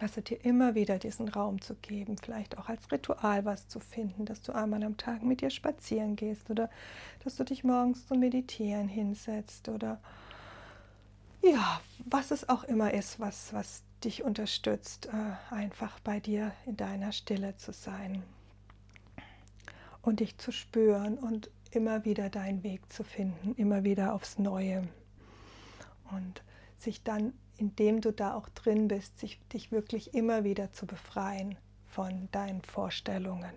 Also 0.00 0.20
dir 0.20 0.44
immer 0.44 0.74
wieder 0.74 0.98
diesen 0.98 1.28
Raum 1.28 1.60
zu 1.60 1.74
geben, 1.74 2.16
vielleicht 2.18 2.56
auch 2.58 2.68
als 2.68 2.90
Ritual 2.92 3.44
was 3.44 3.68
zu 3.68 3.80
finden, 3.80 4.24
dass 4.24 4.42
du 4.42 4.52
einmal 4.52 4.82
am 4.84 4.96
Tag 4.96 5.22
mit 5.22 5.40
dir 5.40 5.50
spazieren 5.50 6.14
gehst 6.14 6.50
oder 6.50 6.70
dass 7.24 7.36
du 7.36 7.44
dich 7.44 7.64
morgens 7.64 8.06
zum 8.06 8.20
Meditieren 8.20 8.88
hinsetzt 8.88 9.68
oder 9.68 10.00
ja, 11.42 11.80
was 12.04 12.30
es 12.30 12.48
auch 12.48 12.64
immer 12.64 12.94
ist, 12.94 13.20
was, 13.20 13.52
was 13.52 13.82
dich 14.04 14.22
unterstützt, 14.22 15.06
äh, 15.06 15.54
einfach 15.54 15.98
bei 16.00 16.20
dir 16.20 16.52
in 16.66 16.76
deiner 16.76 17.12
Stille 17.12 17.56
zu 17.56 17.72
sein 17.72 18.22
und 20.02 20.20
dich 20.20 20.38
zu 20.38 20.52
spüren 20.52 21.18
und 21.18 21.50
immer 21.70 22.04
wieder 22.04 22.30
deinen 22.30 22.62
Weg 22.62 22.92
zu 22.92 23.04
finden, 23.04 23.54
immer 23.54 23.84
wieder 23.84 24.14
aufs 24.14 24.38
Neue. 24.38 24.88
Und 26.10 26.42
sich 26.78 27.02
dann, 27.02 27.34
indem 27.58 28.00
du 28.00 28.12
da 28.12 28.34
auch 28.34 28.48
drin 28.50 28.88
bist, 28.88 29.18
sich, 29.18 29.38
dich 29.52 29.72
wirklich 29.72 30.14
immer 30.14 30.44
wieder 30.44 30.72
zu 30.72 30.86
befreien 30.86 31.56
von 31.86 32.28
deinen 32.32 32.62
Vorstellungen. 32.62 33.52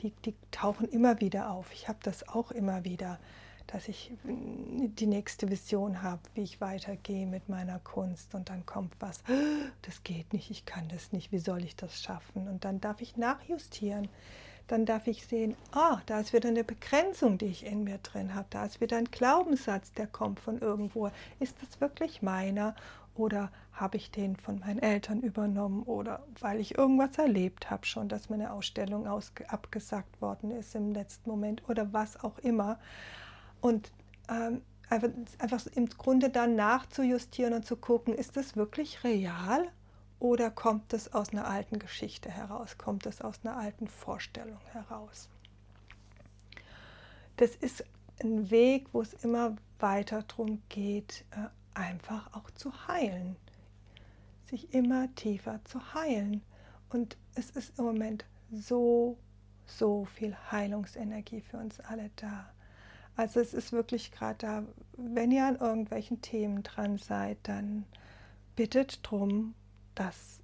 Die, 0.00 0.10
die 0.24 0.34
tauchen 0.50 0.88
immer 0.88 1.20
wieder 1.20 1.50
auf. 1.50 1.72
Ich 1.72 1.88
habe 1.88 1.98
das 2.02 2.28
auch 2.28 2.50
immer 2.50 2.84
wieder, 2.84 3.18
dass 3.66 3.88
ich 3.88 4.12
die 4.24 5.06
nächste 5.06 5.48
Vision 5.48 6.02
habe, 6.02 6.22
wie 6.34 6.42
ich 6.42 6.60
weitergehe 6.60 7.26
mit 7.26 7.48
meiner 7.48 7.78
Kunst. 7.80 8.34
Und 8.34 8.48
dann 8.48 8.66
kommt 8.66 8.94
was, 9.00 9.22
das 9.82 10.02
geht 10.02 10.32
nicht, 10.32 10.50
ich 10.50 10.64
kann 10.64 10.88
das 10.88 11.12
nicht, 11.12 11.32
wie 11.32 11.38
soll 11.38 11.62
ich 11.64 11.76
das 11.76 12.02
schaffen? 12.02 12.48
Und 12.48 12.64
dann 12.64 12.80
darf 12.80 13.00
ich 13.00 13.16
nachjustieren 13.16 14.08
dann 14.68 14.86
darf 14.86 15.06
ich 15.06 15.26
sehen, 15.26 15.56
ah, 15.72 16.00
da 16.06 16.20
ist 16.20 16.32
wieder 16.32 16.48
eine 16.48 16.64
Begrenzung, 16.64 17.36
die 17.36 17.46
ich 17.46 17.66
in 17.66 17.84
mir 17.84 17.98
drin 17.98 18.34
habe. 18.34 18.46
Da 18.50 18.64
ist 18.64 18.80
wieder 18.80 18.96
ein 18.96 19.10
Glaubenssatz, 19.10 19.92
der 19.92 20.06
kommt 20.06 20.40
von 20.40 20.58
irgendwo. 20.58 21.10
Ist 21.40 21.56
das 21.60 21.80
wirklich 21.80 22.22
meiner 22.22 22.74
oder 23.14 23.50
habe 23.72 23.96
ich 23.96 24.10
den 24.10 24.36
von 24.36 24.58
meinen 24.60 24.78
Eltern 24.78 25.20
übernommen 25.20 25.82
oder 25.82 26.24
weil 26.40 26.60
ich 26.60 26.76
irgendwas 26.76 27.18
erlebt 27.18 27.70
habe 27.70 27.86
schon, 27.86 28.08
dass 28.08 28.30
meine 28.30 28.52
Ausstellung 28.52 29.06
abgesagt 29.06 30.20
worden 30.20 30.50
ist 30.50 30.74
im 30.74 30.92
letzten 30.92 31.30
Moment 31.30 31.68
oder 31.68 31.92
was 31.92 32.22
auch 32.22 32.38
immer. 32.38 32.78
Und 33.60 33.92
ähm, 34.28 34.62
einfach, 34.88 35.08
einfach 35.38 35.66
im 35.74 35.88
Grunde 35.88 36.30
dann 36.30 36.54
nachzujustieren 36.54 37.54
und 37.54 37.66
zu 37.66 37.76
gucken, 37.76 38.14
ist 38.14 38.36
das 38.36 38.56
wirklich 38.56 39.04
real 39.04 39.68
oder 40.18 40.50
kommt 40.50 40.92
es 40.92 41.12
aus 41.12 41.30
einer 41.30 41.48
alten 41.48 41.78
Geschichte 41.78 42.30
heraus? 42.30 42.78
Kommt 42.78 43.06
es 43.06 43.20
aus 43.20 43.40
einer 43.42 43.56
alten 43.56 43.88
Vorstellung 43.88 44.60
heraus? 44.72 45.28
Das 47.38 47.56
ist 47.56 47.84
ein 48.22 48.50
Weg, 48.50 48.86
wo 48.92 49.02
es 49.02 49.14
immer 49.14 49.56
weiter 49.80 50.22
darum 50.22 50.62
geht, 50.68 51.24
äh, 51.32 51.48
einfach 51.74 52.32
auch 52.34 52.50
zu 52.50 52.72
heilen. 52.88 53.36
Sich 54.46 54.72
immer 54.74 55.14
tiefer 55.14 55.60
zu 55.64 55.94
heilen. 55.94 56.42
Und 56.90 57.16
es 57.34 57.50
ist 57.50 57.78
im 57.78 57.84
Moment 57.86 58.24
so, 58.50 59.16
so 59.66 60.04
viel 60.04 60.36
Heilungsenergie 60.50 61.40
für 61.40 61.56
uns 61.56 61.80
alle 61.80 62.10
da. 62.16 62.52
Also 63.16 63.40
es 63.40 63.54
ist 63.54 63.72
wirklich 63.72 64.10
gerade 64.10 64.38
da, 64.38 64.62
wenn 64.96 65.30
ihr 65.30 65.46
an 65.46 65.56
irgendwelchen 65.56 66.22
Themen 66.22 66.62
dran 66.62 66.98
seid, 66.98 67.38
dann 67.42 67.84
bittet 68.56 69.00
drum, 69.02 69.54
dass 69.94 70.40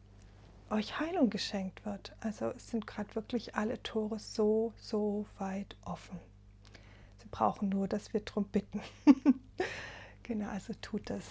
euch 0.71 0.99
Heilung 1.01 1.31
geschenkt 1.31 1.85
wird. 1.87 2.15
Also 2.21 2.51
es 2.51 2.71
sind 2.71 2.87
gerade 2.87 3.15
wirklich 3.15 3.55
alle 3.55 3.83
Tore 3.83 4.19
so, 4.19 4.73
so 4.77 5.27
weit 5.39 5.77
offen. 5.85 6.19
Sie 7.19 7.29
brauchen 7.31 7.69
nur, 7.69 7.89
dass 7.89 8.13
wir 8.13 8.21
darum 8.21 8.45
bitten. 8.45 8.81
genau, 10.29 10.49
also 10.51 10.75
tut 10.81 11.11
das. 11.11 11.25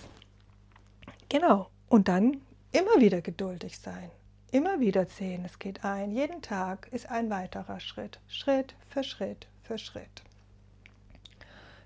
Genau, 1.30 1.70
und 1.88 2.08
dann 2.08 2.42
immer 2.72 3.00
wieder 3.00 3.22
geduldig 3.22 3.80
sein. 3.80 4.10
Immer 4.52 4.80
wieder 4.80 5.06
sehen, 5.06 5.46
es 5.46 5.60
geht 5.60 5.86
ein. 5.86 6.12
Jeden 6.12 6.42
Tag 6.42 6.88
ist 6.92 7.10
ein 7.10 7.30
weiterer 7.30 7.80
Schritt. 7.80 8.20
Schritt 8.28 8.76
für 8.90 9.04
Schritt 9.04 9.48
für 9.62 9.78
Schritt. 9.78 10.24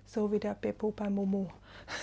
So 0.06 0.32
wie 0.32 0.39
der 0.39 0.54
Beppo 0.54 0.91
bei 0.91 1.10
Momo 1.10 1.52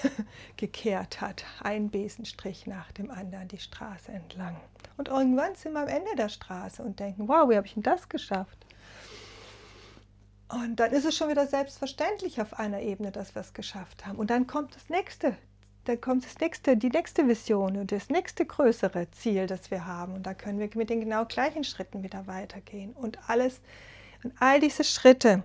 gekehrt 0.57 1.21
hat. 1.21 1.45
Ein 1.61 1.91
Besenstrich 1.91 2.67
nach 2.67 2.93
dem 2.93 3.11
anderen 3.11 3.49
die 3.49 3.59
Straße 3.59 4.13
entlang. 4.13 4.57
Und 4.97 5.09
irgendwann 5.09 5.55
sind 5.55 5.73
wir 5.73 5.83
am 5.83 5.89
Ende 5.89 6.17
der 6.17 6.29
Straße 6.29 6.83
und 6.83 6.99
denken, 6.99 7.29
wow, 7.29 7.49
wie 7.49 7.57
habe 7.57 7.67
ich 7.67 7.75
denn 7.75 7.83
das 7.83 8.09
geschafft? 8.09 8.67
Und 10.49 10.77
dann 10.77 10.93
ist 10.93 11.05
es 11.05 11.17
schon 11.17 11.29
wieder 11.29 11.47
selbstverständlich 11.47 12.41
auf 12.41 12.59
einer 12.59 12.81
Ebene, 12.81 13.13
dass 13.13 13.35
wir 13.35 13.41
es 13.41 13.53
geschafft 13.53 14.07
haben. 14.07 14.19
Und 14.19 14.31
dann 14.31 14.47
kommt 14.47 14.75
das 14.75 14.89
nächste, 14.89 15.37
da 15.85 15.97
kommt 15.97 16.25
das 16.25 16.39
nächste, 16.39 16.77
die 16.77 16.89
nächste 16.89 17.29
Vision 17.29 17.77
und 17.77 17.93
das 17.93 18.09
nächste 18.09 18.47
größere 18.47 19.11
Ziel, 19.11 19.47
das 19.47 19.71
wir 19.71 19.87
haben. 19.87 20.15
Und 20.15 20.27
da 20.27 20.35
können 20.35 20.59
wir 20.59 20.71
mit 20.75 20.91
den 20.91 21.01
genau 21.01 21.27
gleichen 21.27 21.65
Schritten 21.65 22.03
wieder 22.03 22.27
weitergehen. 22.27 22.93
Und 22.93 23.19
alles, 23.29 23.61
und 24.23 24.33
all 24.39 24.59
diese 24.59 24.85
Schritte 24.85 25.43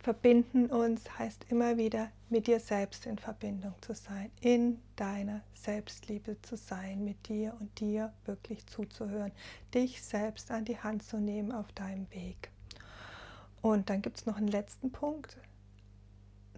verbinden 0.00 0.66
uns, 0.66 1.18
heißt 1.18 1.46
immer 1.48 1.76
wieder 1.76 2.10
mit 2.30 2.46
dir 2.46 2.60
selbst 2.60 3.04
in 3.06 3.18
Verbindung 3.18 3.74
zu 3.82 3.94
sein, 3.94 4.30
in 4.40 4.80
deiner 4.96 5.42
Selbstliebe 5.54 6.40
zu 6.40 6.56
sein, 6.56 7.04
mit 7.04 7.28
dir 7.28 7.54
und 7.60 7.78
dir 7.78 8.12
wirklich 8.24 8.66
zuzuhören, 8.66 9.32
dich 9.74 10.02
selbst 10.02 10.50
an 10.50 10.64
die 10.64 10.78
Hand 10.78 11.02
zu 11.02 11.18
nehmen 11.18 11.52
auf 11.52 11.70
deinem 11.72 12.10
Weg. 12.10 12.51
Und 13.62 13.88
dann 13.88 14.02
gibt 14.02 14.18
es 14.18 14.26
noch 14.26 14.36
einen 14.36 14.48
letzten 14.48 14.90
Punkt. 14.90 15.38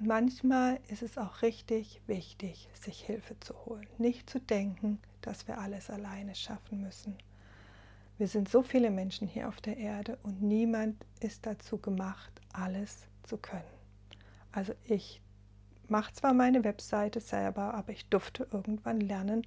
Manchmal 0.00 0.80
ist 0.88 1.02
es 1.02 1.18
auch 1.18 1.42
richtig 1.42 2.00
wichtig, 2.06 2.68
sich 2.74 3.00
Hilfe 3.00 3.38
zu 3.40 3.54
holen. 3.66 3.86
Nicht 3.98 4.28
zu 4.28 4.40
denken, 4.40 4.98
dass 5.20 5.46
wir 5.46 5.58
alles 5.58 5.90
alleine 5.90 6.34
schaffen 6.34 6.80
müssen. 6.80 7.16
Wir 8.18 8.26
sind 8.26 8.48
so 8.48 8.62
viele 8.62 8.90
Menschen 8.90 9.28
hier 9.28 9.48
auf 9.48 9.60
der 9.60 9.76
Erde 9.76 10.18
und 10.22 10.42
niemand 10.42 11.04
ist 11.20 11.46
dazu 11.46 11.78
gemacht, 11.78 12.32
alles 12.52 13.06
zu 13.22 13.36
können. 13.38 13.64
Also 14.52 14.72
ich 14.84 15.20
mache 15.88 16.12
zwar 16.12 16.32
meine 16.32 16.64
Webseite 16.64 17.20
selber, 17.20 17.74
aber 17.74 17.92
ich 17.92 18.06
durfte 18.06 18.46
irgendwann 18.50 19.00
lernen, 19.00 19.46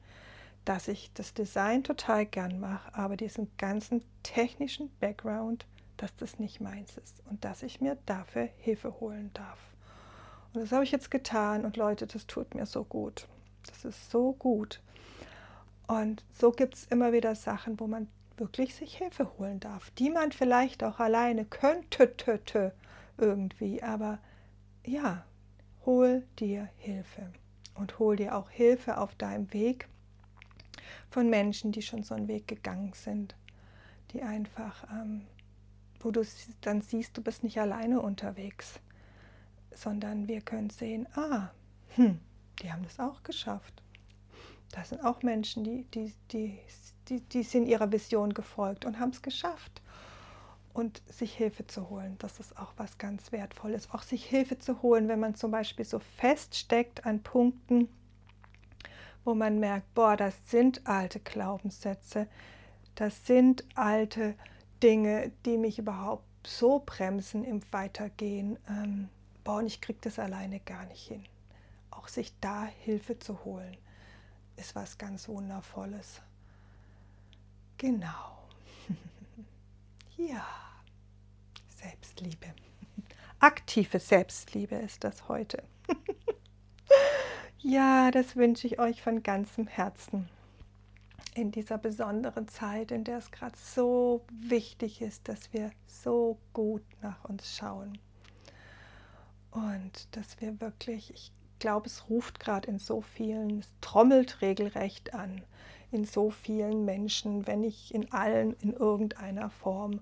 dass 0.66 0.90
ich 0.90 1.12
das 1.14 1.34
Design 1.34 1.84
total 1.84 2.26
gern 2.26 2.60
mache, 2.60 2.94
aber 2.94 3.16
diesen 3.16 3.50
ganzen 3.58 4.04
technischen 4.22 4.90
Background, 5.00 5.66
dass 5.98 6.16
das 6.16 6.40
nicht 6.40 6.62
meins 6.62 6.98
ist 6.98 7.22
und 7.30 7.44
dass 7.44 7.64
ich 7.64 7.82
mir 7.82 7.98
dafür 8.06 8.50
Hilfe 8.58 9.00
holen 9.00 9.32
darf. 9.34 9.60
Und 10.54 10.62
das 10.62 10.72
habe 10.72 10.84
ich 10.84 10.92
jetzt 10.92 11.12
getan 11.12 11.66
und 11.66 11.78
Leute, 11.78 12.08
das 12.08 12.28
tut 12.28 12.56
mir 12.56 12.66
so 12.66 12.84
gut. 12.84 13.28
Das 13.68 13.86
ist 13.86 14.10
so 14.10 14.34
gut. 14.34 14.82
Und 15.88 16.24
so 16.34 16.52
gibt 16.52 16.76
es 16.76 16.86
immer 16.86 17.14
wieder 17.14 17.36
Sachen, 17.36 17.80
wo 17.80 17.88
man 17.88 18.08
wirklich 18.38 18.76
sich 18.76 18.98
Hilfe 18.98 19.32
holen 19.38 19.60
darf, 19.60 19.90
die 19.92 20.10
man 20.10 20.32
vielleicht 20.32 20.84
auch 20.84 21.00
alleine 21.00 21.46
könnte 21.46 22.74
irgendwie. 23.18 23.82
Aber 23.84 24.20
ja, 24.86 25.26
hol 25.86 26.24
dir 26.40 26.70
Hilfe 26.78 27.32
und 27.76 28.00
hol 28.00 28.16
dir 28.16 28.36
auch 28.36 28.50
Hilfe 28.50 28.98
auf 28.98 29.16
deinem 29.16 29.52
Weg 29.54 29.88
von 31.10 31.30
Menschen, 31.30 31.72
die 31.72 31.82
schon 31.82 32.04
so 32.04 32.16
einen 32.16 32.28
Weg 32.28 32.48
gegangen 32.48 32.94
sind, 32.94 33.36
die 34.12 34.22
einfach, 34.22 34.86
ähm, 34.92 35.26
wo 36.08 36.12
du 36.12 36.26
dann 36.62 36.82
siehst, 36.82 37.18
du 37.18 37.22
bist 37.22 37.44
nicht 37.44 37.60
alleine 37.60 38.00
unterwegs, 38.00 38.80
sondern 39.76 40.30
wir 40.30 40.40
können 40.40 40.70
sehen, 40.70 41.06
ah, 41.18 41.50
hm, 41.96 42.22
die 42.62 42.72
haben 42.72 42.84
das 42.84 42.98
auch 42.98 43.24
geschafft. 43.24 43.84
Das 44.72 44.88
sind 44.90 45.04
auch 45.04 45.22
Menschen, 45.22 45.66
die, 45.66 45.84
die, 45.94 46.14
die, 46.32 46.58
die, 47.10 47.20
die 47.20 47.44
sind 47.44 47.66
ihrer 47.66 47.92
Vision 47.92 48.34
gefolgt 48.34 48.86
und 48.86 49.00
haben 49.00 49.10
es 49.10 49.22
geschafft 49.22 49.82
und 50.72 51.02
sich 51.08 51.34
Hilfe 51.34 51.68
zu 51.68 51.90
holen. 51.90 52.16
Das 52.20 52.40
ist 52.40 52.58
auch 52.58 52.72
was 52.78 52.98
ganz 52.98 53.34
Wertvolles. 53.34 53.92
Auch 53.92 54.04
sich 54.04 54.24
Hilfe 54.24 54.58
zu 54.60 54.82
holen, 54.82 55.10
wenn 55.10 55.20
man 55.20 55.36
zum 55.36 55.52
Beispiel 55.52 55.84
so 55.84 56.00
feststeckt 56.00 57.06
an 57.06 57.22
Punkten, 57.22 57.90
wo 59.26 59.36
man 59.36 59.60
merkt, 59.60 59.94
boah, 59.94 60.16
das 60.16 60.36
sind 60.50 60.88
alte 60.88 61.20
Glaubenssätze, 61.20 62.30
das 62.96 63.28
sind 63.28 63.66
alte 63.76 64.36
Dinge, 64.82 65.32
die 65.46 65.58
mich 65.58 65.80
überhaupt 65.80 66.26
so 66.46 66.82
bremsen 66.86 67.44
im 67.44 67.62
Weitergehen. 67.72 68.58
Ähm, 68.70 69.10
boah, 69.44 69.58
und 69.58 69.68
ich 69.68 69.82
kriege 69.82 70.00
das 70.02 70.20
alleine 70.20 70.60
gar 70.60 70.86
nicht 70.86 71.08
hin. 71.08 71.24
Auch 71.92 72.08
sich 72.08 72.34
da 72.40 72.66
Hilfe 72.66 73.20
zu 73.20 73.44
holen, 73.44 73.76
ist 74.56 74.76
was 74.76 74.98
ganz 74.98 75.28
Wundervolles. 75.28 76.22
Genau. 77.78 78.38
ja. 80.18 80.46
Selbstliebe. 81.70 82.54
Aktive 83.40 84.00
Selbstliebe 84.00 84.76
ist 84.76 85.04
das 85.04 85.28
heute. 85.28 85.64
ja, 87.60 88.10
das 88.10 88.36
wünsche 88.36 88.66
ich 88.66 88.80
euch 88.80 89.02
von 89.02 89.22
ganzem 89.22 89.68
Herzen 89.68 90.28
in 91.38 91.52
dieser 91.52 91.78
besonderen 91.78 92.48
Zeit, 92.48 92.92
in 92.92 93.04
der 93.04 93.20
es 93.20 93.30
gerade 93.30 93.56
so 93.56 94.26
wichtig 94.32 95.02
ist, 95.02 95.28
dass 95.30 95.54
wir 95.54 95.72
so 95.86 96.40
gut 96.52 96.84
nach 97.02 97.24
uns 97.26 97.56
schauen. 97.56 98.00
Und 99.52 100.16
dass 100.16 100.42
wir 100.42 100.60
wirklich, 100.60 101.14
ich 101.14 101.32
glaube, 101.60 101.88
es 101.88 102.10
ruft 102.10 102.40
gerade 102.40 102.68
in 102.68 102.80
so 102.80 103.02
vielen, 103.02 103.60
es 103.60 103.70
trommelt 103.82 104.42
regelrecht 104.42 105.14
an, 105.14 105.44
in 105.92 106.06
so 106.06 106.32
vielen 106.32 106.86
Menschen, 106.86 107.46
wenn 107.46 107.62
nicht 107.62 107.92
in 107.92 108.12
allen 108.12 108.54
in 108.62 108.74
irgendeiner 108.74 109.52
Form, 109.52 110.02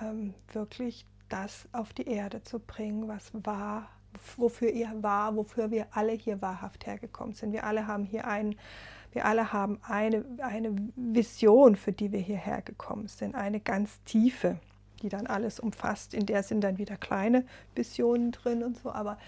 ähm, 0.00 0.32
wirklich 0.52 1.06
das 1.28 1.68
auf 1.72 1.92
die 1.92 2.08
Erde 2.08 2.42
zu 2.42 2.60
bringen, 2.60 3.08
was 3.08 3.32
war, 3.32 3.90
wofür 4.36 4.70
ihr 4.70 4.90
war, 5.02 5.36
wofür 5.36 5.70
wir 5.70 5.86
alle 5.90 6.12
hier 6.12 6.40
wahrhaft 6.42 6.86
hergekommen 6.86 7.34
sind. 7.34 7.52
Wir 7.52 7.64
alle 7.64 7.86
haben 7.86 8.04
hier 8.04 8.26
einen, 8.26 8.56
wir 9.12 9.24
alle 9.24 9.52
haben 9.52 9.78
eine, 9.82 10.24
eine 10.38 10.74
Vision, 10.96 11.76
für 11.76 11.92
die 11.92 12.12
wir 12.12 12.20
hierher 12.20 12.62
gekommen 12.62 13.08
sind, 13.08 13.34
eine 13.34 13.60
ganz 13.60 14.02
tiefe, 14.04 14.58
die 15.02 15.08
dann 15.08 15.26
alles 15.26 15.60
umfasst. 15.60 16.14
In 16.14 16.26
der 16.26 16.42
sind 16.42 16.62
dann 16.62 16.78
wieder 16.78 16.96
kleine 16.96 17.44
Visionen 17.74 18.32
drin 18.32 18.62
und 18.62 18.78
so, 18.78 18.90
aber 18.90 19.18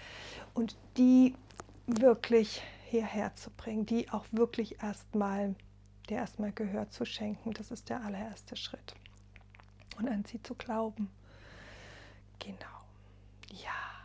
und 0.53 0.77
die 0.97 1.35
wirklich 1.87 2.61
hierher 2.85 3.35
zu 3.35 3.49
bringen, 3.51 3.85
die 3.85 4.09
auch 4.09 4.25
wirklich 4.31 4.83
erstmal, 4.83 5.55
der 6.09 6.17
erstmal 6.17 6.51
Gehör 6.51 6.89
zu 6.89 7.05
schenken, 7.05 7.53
das 7.53 7.71
ist 7.71 7.89
der 7.89 8.03
allererste 8.03 8.55
Schritt. 8.55 8.95
Und 9.97 10.09
an 10.09 10.25
sie 10.25 10.41
zu 10.41 10.55
glauben. 10.55 11.09
Genau. 12.39 12.57
Ja. 13.63 14.00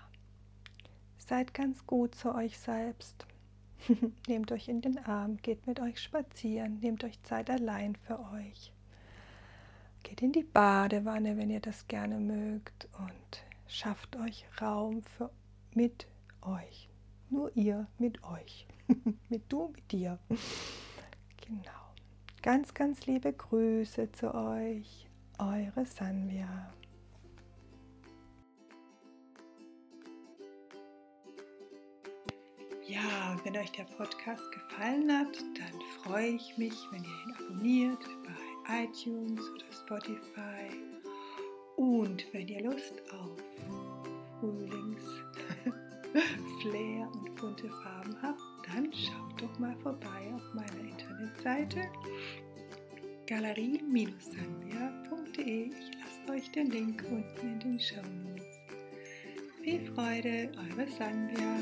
Seid 1.28 1.54
ganz 1.54 1.84
gut 1.88 2.14
zu 2.14 2.32
euch 2.34 2.56
selbst. 2.56 3.26
nehmt 4.28 4.52
euch 4.52 4.68
in 4.68 4.80
den 4.80 4.96
Arm, 4.98 5.38
geht 5.38 5.66
mit 5.66 5.80
euch 5.80 6.00
spazieren, 6.00 6.78
nehmt 6.78 7.02
euch 7.02 7.20
Zeit 7.24 7.50
allein 7.50 7.96
für 7.96 8.20
euch. 8.32 8.72
Geht 10.04 10.22
in 10.22 10.30
die 10.30 10.44
Badewanne, 10.44 11.36
wenn 11.36 11.50
ihr 11.50 11.58
das 11.58 11.88
gerne 11.88 12.20
mögt 12.20 12.88
und 12.98 13.42
schafft 13.66 14.14
euch 14.16 14.44
Raum 14.60 15.02
für 15.02 15.30
mit 15.74 16.06
euch. 16.42 16.88
Nur 17.28 17.50
ihr 17.56 17.88
mit 17.98 18.22
euch. 18.22 18.68
mit 19.28 19.42
du, 19.48 19.68
mit 19.74 19.90
dir. 19.90 20.20
Genau. 21.44 21.70
Ganz, 22.40 22.72
ganz 22.72 23.04
liebe 23.06 23.32
Grüße 23.32 24.12
zu 24.12 24.32
euch. 24.32 25.08
Eure 25.38 25.84
Sanvia. 25.86 26.72
Ja, 32.88 33.37
wenn 33.42 33.57
euch 33.57 33.72
der 33.72 33.83
Podcast 33.96 34.44
gefallen 34.53 35.11
hat, 35.11 35.37
dann 35.59 35.81
freue 36.05 36.29
ich 36.29 36.57
mich, 36.57 36.72
wenn 36.92 37.03
ihr 37.03 37.11
ihn 37.27 37.35
abonniert 37.35 37.99
bei 38.25 38.37
iTunes 38.85 39.40
oder 39.51 39.72
Spotify. 39.72 40.70
Und 41.77 42.25
wenn 42.33 42.46
ihr 42.46 42.62
Lust 42.62 43.03
auf 43.12 43.42
Frühlings-Flair 44.38 47.11
und 47.12 47.35
bunte 47.35 47.68
Farben 47.68 48.16
habt, 48.22 48.40
dann 48.68 48.92
schaut 48.92 49.42
doch 49.42 49.59
mal 49.59 49.75
vorbei 49.83 50.33
auf 50.33 50.55
meiner 50.55 50.79
Internetseite 50.88 51.90
galerie-sambia.de. 53.27 55.70
Ich 55.70 55.90
lasse 55.99 56.31
euch 56.33 56.49
den 56.53 56.70
Link 56.70 57.03
unten 57.11 57.53
in 57.53 57.59
den 57.59 57.81
Show 57.81 57.96
Notes. 57.96 58.62
Viel 59.62 59.85
Freude, 59.92 60.53
eure 60.57 60.87
Sandra. 60.88 61.57